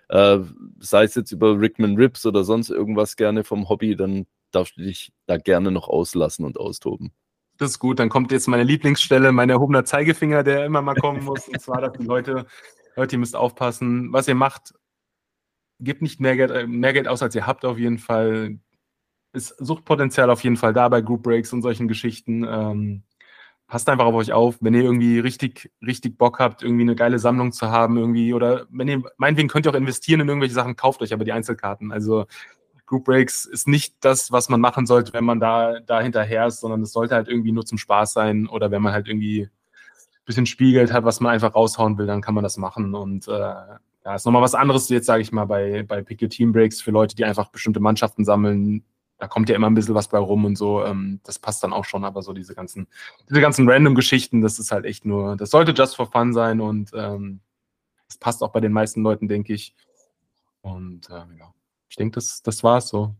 [0.09, 0.39] Äh,
[0.79, 4.81] sei es jetzt über Rickman Rips oder sonst irgendwas gerne vom Hobby, dann darfst du
[4.81, 7.11] dich da gerne noch auslassen und austoben.
[7.57, 11.23] Das ist gut, dann kommt jetzt meine Lieblingsstelle, mein erhobener Zeigefinger, der immer mal kommen
[11.25, 11.47] muss.
[11.47, 12.45] und zwar, dass die Leute,
[12.95, 14.73] Leute, ihr müsst aufpassen, was ihr macht,
[15.79, 18.59] gebt nicht mehr Geld, äh, mehr Geld aus, als ihr habt auf jeden Fall.
[19.33, 22.43] Ist Suchtpotenzial auf jeden Fall da bei Group Breaks und solchen Geschichten.
[22.49, 23.03] Ähm,
[23.67, 27.19] passt einfach auf euch auf, wenn ihr irgendwie richtig, richtig Bock habt, irgendwie eine geile
[27.19, 30.75] Sammlung zu haben, irgendwie, oder wenn ihr, meinetwegen könnt ihr auch investieren in irgendwelche Sachen,
[30.75, 31.91] kauft euch aber die Einzelkarten.
[31.91, 32.25] Also
[32.87, 36.61] Group Breaks ist nicht das, was man machen sollte, wenn man da, da hinterher ist,
[36.61, 40.25] sondern es sollte halt irgendwie nur zum Spaß sein oder wenn man halt irgendwie ein
[40.25, 43.53] bisschen Spielgeld hat, was man einfach raushauen will, dann kann man das machen und äh,
[44.09, 46.81] ja, ist nochmal was anderes jetzt, sage ich mal, bei, bei Pick Your Team Breaks
[46.81, 48.83] für Leute, die einfach bestimmte Mannschaften sammeln,
[49.19, 50.83] da kommt ja immer ein bisschen was bei rum und so.
[50.83, 52.87] Ähm, das passt dann auch schon, aber so diese ganzen,
[53.29, 56.59] diese ganzen random Geschichten, das ist halt echt nur, das sollte just for fun sein
[56.59, 57.41] und ähm,
[58.07, 59.75] das passt auch bei den meisten Leuten, denke ich.
[60.61, 61.53] Und äh, ja,
[61.87, 63.13] ich denke, das, das war es so.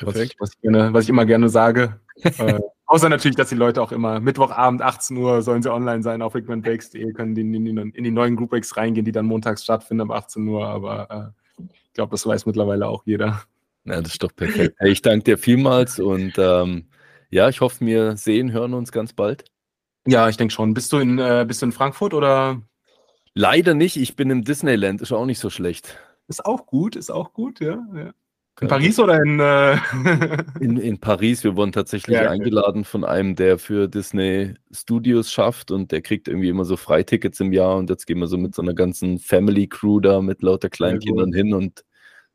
[0.00, 2.00] Was ich, was, ich gerne, was ich immer gerne sage.
[2.22, 2.60] äh,
[2.90, 6.34] außer natürlich, dass die Leute auch immer Mittwochabend 18 Uhr sollen sie online sein auf
[6.34, 10.02] rickmanbakes.de, können die in, die in die neuen Group Breaks reingehen, die dann montags stattfinden
[10.02, 10.66] um 18 Uhr.
[10.66, 13.42] Aber äh, ich glaube, das weiß mittlerweile auch jeder.
[13.84, 14.76] Ja, das ist doch perfekt.
[14.84, 16.88] Ich danke dir vielmals und ähm,
[17.30, 19.44] ja, ich hoffe, wir sehen, hören uns ganz bald.
[20.06, 20.74] Ja, ich denke schon.
[20.74, 22.60] Bist du in, äh, bist du in Frankfurt oder?
[23.34, 23.96] Leider nicht.
[23.96, 25.00] Ich bin im Disneyland.
[25.00, 25.96] Ist auch nicht so schlecht.
[26.26, 27.78] Ist auch gut, ist auch gut, ja.
[27.94, 28.12] ja.
[28.60, 29.76] In Paris oder in, äh
[30.60, 31.44] in, in Paris?
[31.44, 32.30] Wir wurden tatsächlich ja, okay.
[32.30, 37.40] eingeladen von einem, der für Disney Studios schafft und der kriegt irgendwie immer so Freitickets
[37.40, 40.42] im Jahr und jetzt gehen wir so mit so einer ganzen Family Crew da mit
[40.42, 41.84] lauter Kleinkindern hin und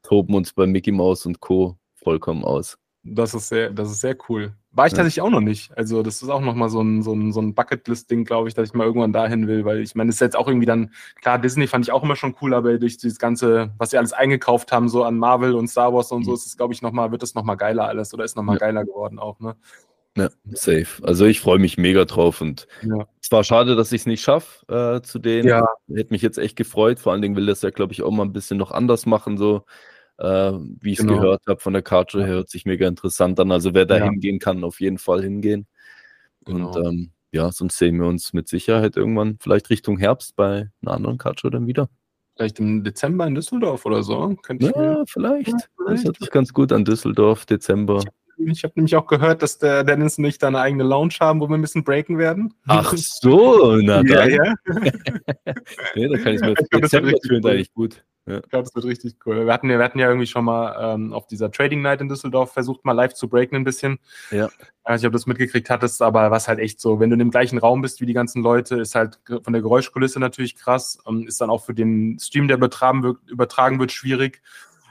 [0.01, 1.77] toben uns bei Mickey Mouse und Co.
[1.95, 2.77] vollkommen aus.
[3.03, 4.55] Das ist sehr, das ist sehr cool.
[4.75, 4.97] War ich ja.
[4.97, 5.75] tatsächlich auch noch nicht.
[5.77, 8.67] Also, das ist auch nochmal so ein, so ein, so ein Bucketlist-Ding, glaube ich, dass
[8.67, 11.39] ich mal irgendwann dahin will, weil ich meine, das ist jetzt auch irgendwie dann, klar,
[11.39, 14.73] Disney fand ich auch immer schon cool, aber durch dieses ganze, was sie alles eingekauft
[14.73, 16.25] haben, so an Marvel und Star Wars und mhm.
[16.25, 18.59] so, ist es, glaube ich, nochmal, wird das nochmal geiler alles oder ist nochmal ja.
[18.59, 19.55] geiler geworden auch, ne?
[20.17, 21.03] Ja, safe.
[21.03, 23.05] Also ich freue mich mega drauf und ja.
[23.21, 24.65] es war schade, dass ich es nicht schaffe
[24.97, 25.47] äh, zu denen.
[25.47, 25.67] Ja.
[25.93, 26.99] Hätte mich jetzt echt gefreut.
[26.99, 29.37] Vor allen Dingen will das ja, glaube ich, auch mal ein bisschen noch anders machen,
[29.37, 29.65] so
[30.17, 30.51] äh,
[30.81, 31.19] wie ich es genau.
[31.19, 33.51] gehört habe von der Karte her, hört sich mega interessant an.
[33.51, 34.05] Also wer da ja.
[34.05, 35.67] hingehen kann, auf jeden Fall hingehen.
[36.45, 36.71] Genau.
[36.71, 40.93] Und ähm, ja, sonst sehen wir uns mit Sicherheit irgendwann vielleicht Richtung Herbst bei einer
[40.93, 41.89] anderen Karte dann wieder.
[42.35, 44.35] Vielleicht im Dezember in Düsseldorf oder so?
[44.41, 45.49] Könnte ja, vielleicht.
[45.49, 45.99] Ja, vielleicht.
[45.99, 48.03] Das hört sich ganz gut an Düsseldorf, Dezember.
[48.37, 51.39] Ich habe nämlich auch gehört, dass der Dennis und ich da eine eigene Lounge haben,
[51.39, 52.53] wo wir ein bisschen breaken werden.
[52.67, 54.07] Ach so, na dann.
[54.07, 54.53] Ja, ja.
[55.95, 58.03] ja da kann ich mir Dezember fühlen eigentlich gut.
[58.27, 58.37] Ja.
[58.37, 59.45] Ich glaube, das wird richtig cool.
[59.45, 62.53] Wir hatten, wir hatten ja irgendwie schon mal ähm, auf dieser Trading Night in Düsseldorf
[62.53, 63.99] versucht, mal live zu breaken ein bisschen.
[64.31, 64.47] Ja.
[64.47, 67.15] Ich weiß nicht, ob du das mitgekriegt hattest, aber was halt echt so, wenn du
[67.15, 70.55] in dem gleichen Raum bist wie die ganzen Leute, ist halt von der Geräuschkulisse natürlich
[70.55, 70.97] krass.
[71.03, 74.41] und ist dann auch für den Stream, der übertragen wird, übertragen wird schwierig.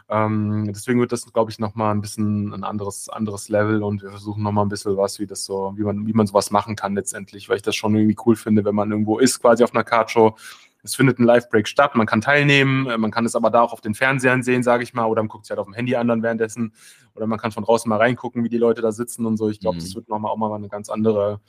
[0.09, 4.11] Ähm, deswegen wird das, glaube ich, nochmal ein bisschen ein anderes, anderes Level und wir
[4.11, 6.95] versuchen nochmal ein bisschen was, wie das so, wie man, wie man sowas machen kann
[6.95, 9.83] letztendlich, weil ich das schon irgendwie cool finde, wenn man irgendwo ist, quasi auf einer
[9.83, 10.37] Card-Show
[10.85, 13.73] es findet ein Live-Break statt, man kann teilnehmen, äh, man kann es aber da auch
[13.73, 15.97] auf den Fernsehern sehen, sage ich mal, oder man guckt es halt auf dem Handy
[15.97, 16.75] an dann währenddessen,
[17.15, 19.49] oder man kann von draußen mal reingucken, wie die Leute da sitzen und so.
[19.49, 19.81] Ich glaube, mhm.
[19.81, 21.41] das wird nochmal auch mal eine ganz andere,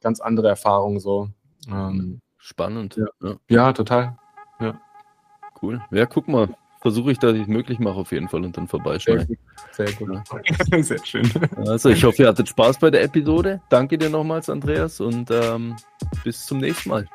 [0.00, 1.28] ganz andere Erfahrung so.
[1.68, 2.96] Ähm, Spannend.
[2.96, 3.36] Ja, ja.
[3.48, 4.16] ja total.
[4.60, 4.80] Ja.
[5.60, 5.82] Cool.
[5.90, 6.48] Ja, guck mal.
[6.80, 9.26] Versuche ich, dass ich es möglich mache auf jeden Fall und dann vorbeischauen.
[9.72, 10.08] Sehr gut.
[10.28, 10.84] Sehr, gut.
[10.84, 11.28] Sehr schön.
[11.56, 13.60] Also ich hoffe, ihr hattet Spaß bei der Episode.
[13.68, 15.74] Danke dir nochmals, Andreas, und ähm,
[16.22, 17.08] bis zum nächsten Mal.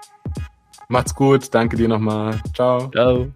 [0.91, 1.53] Macht's gut.
[1.53, 2.41] Danke dir nochmal.
[2.53, 2.89] Ciao.
[2.91, 3.31] Ciao.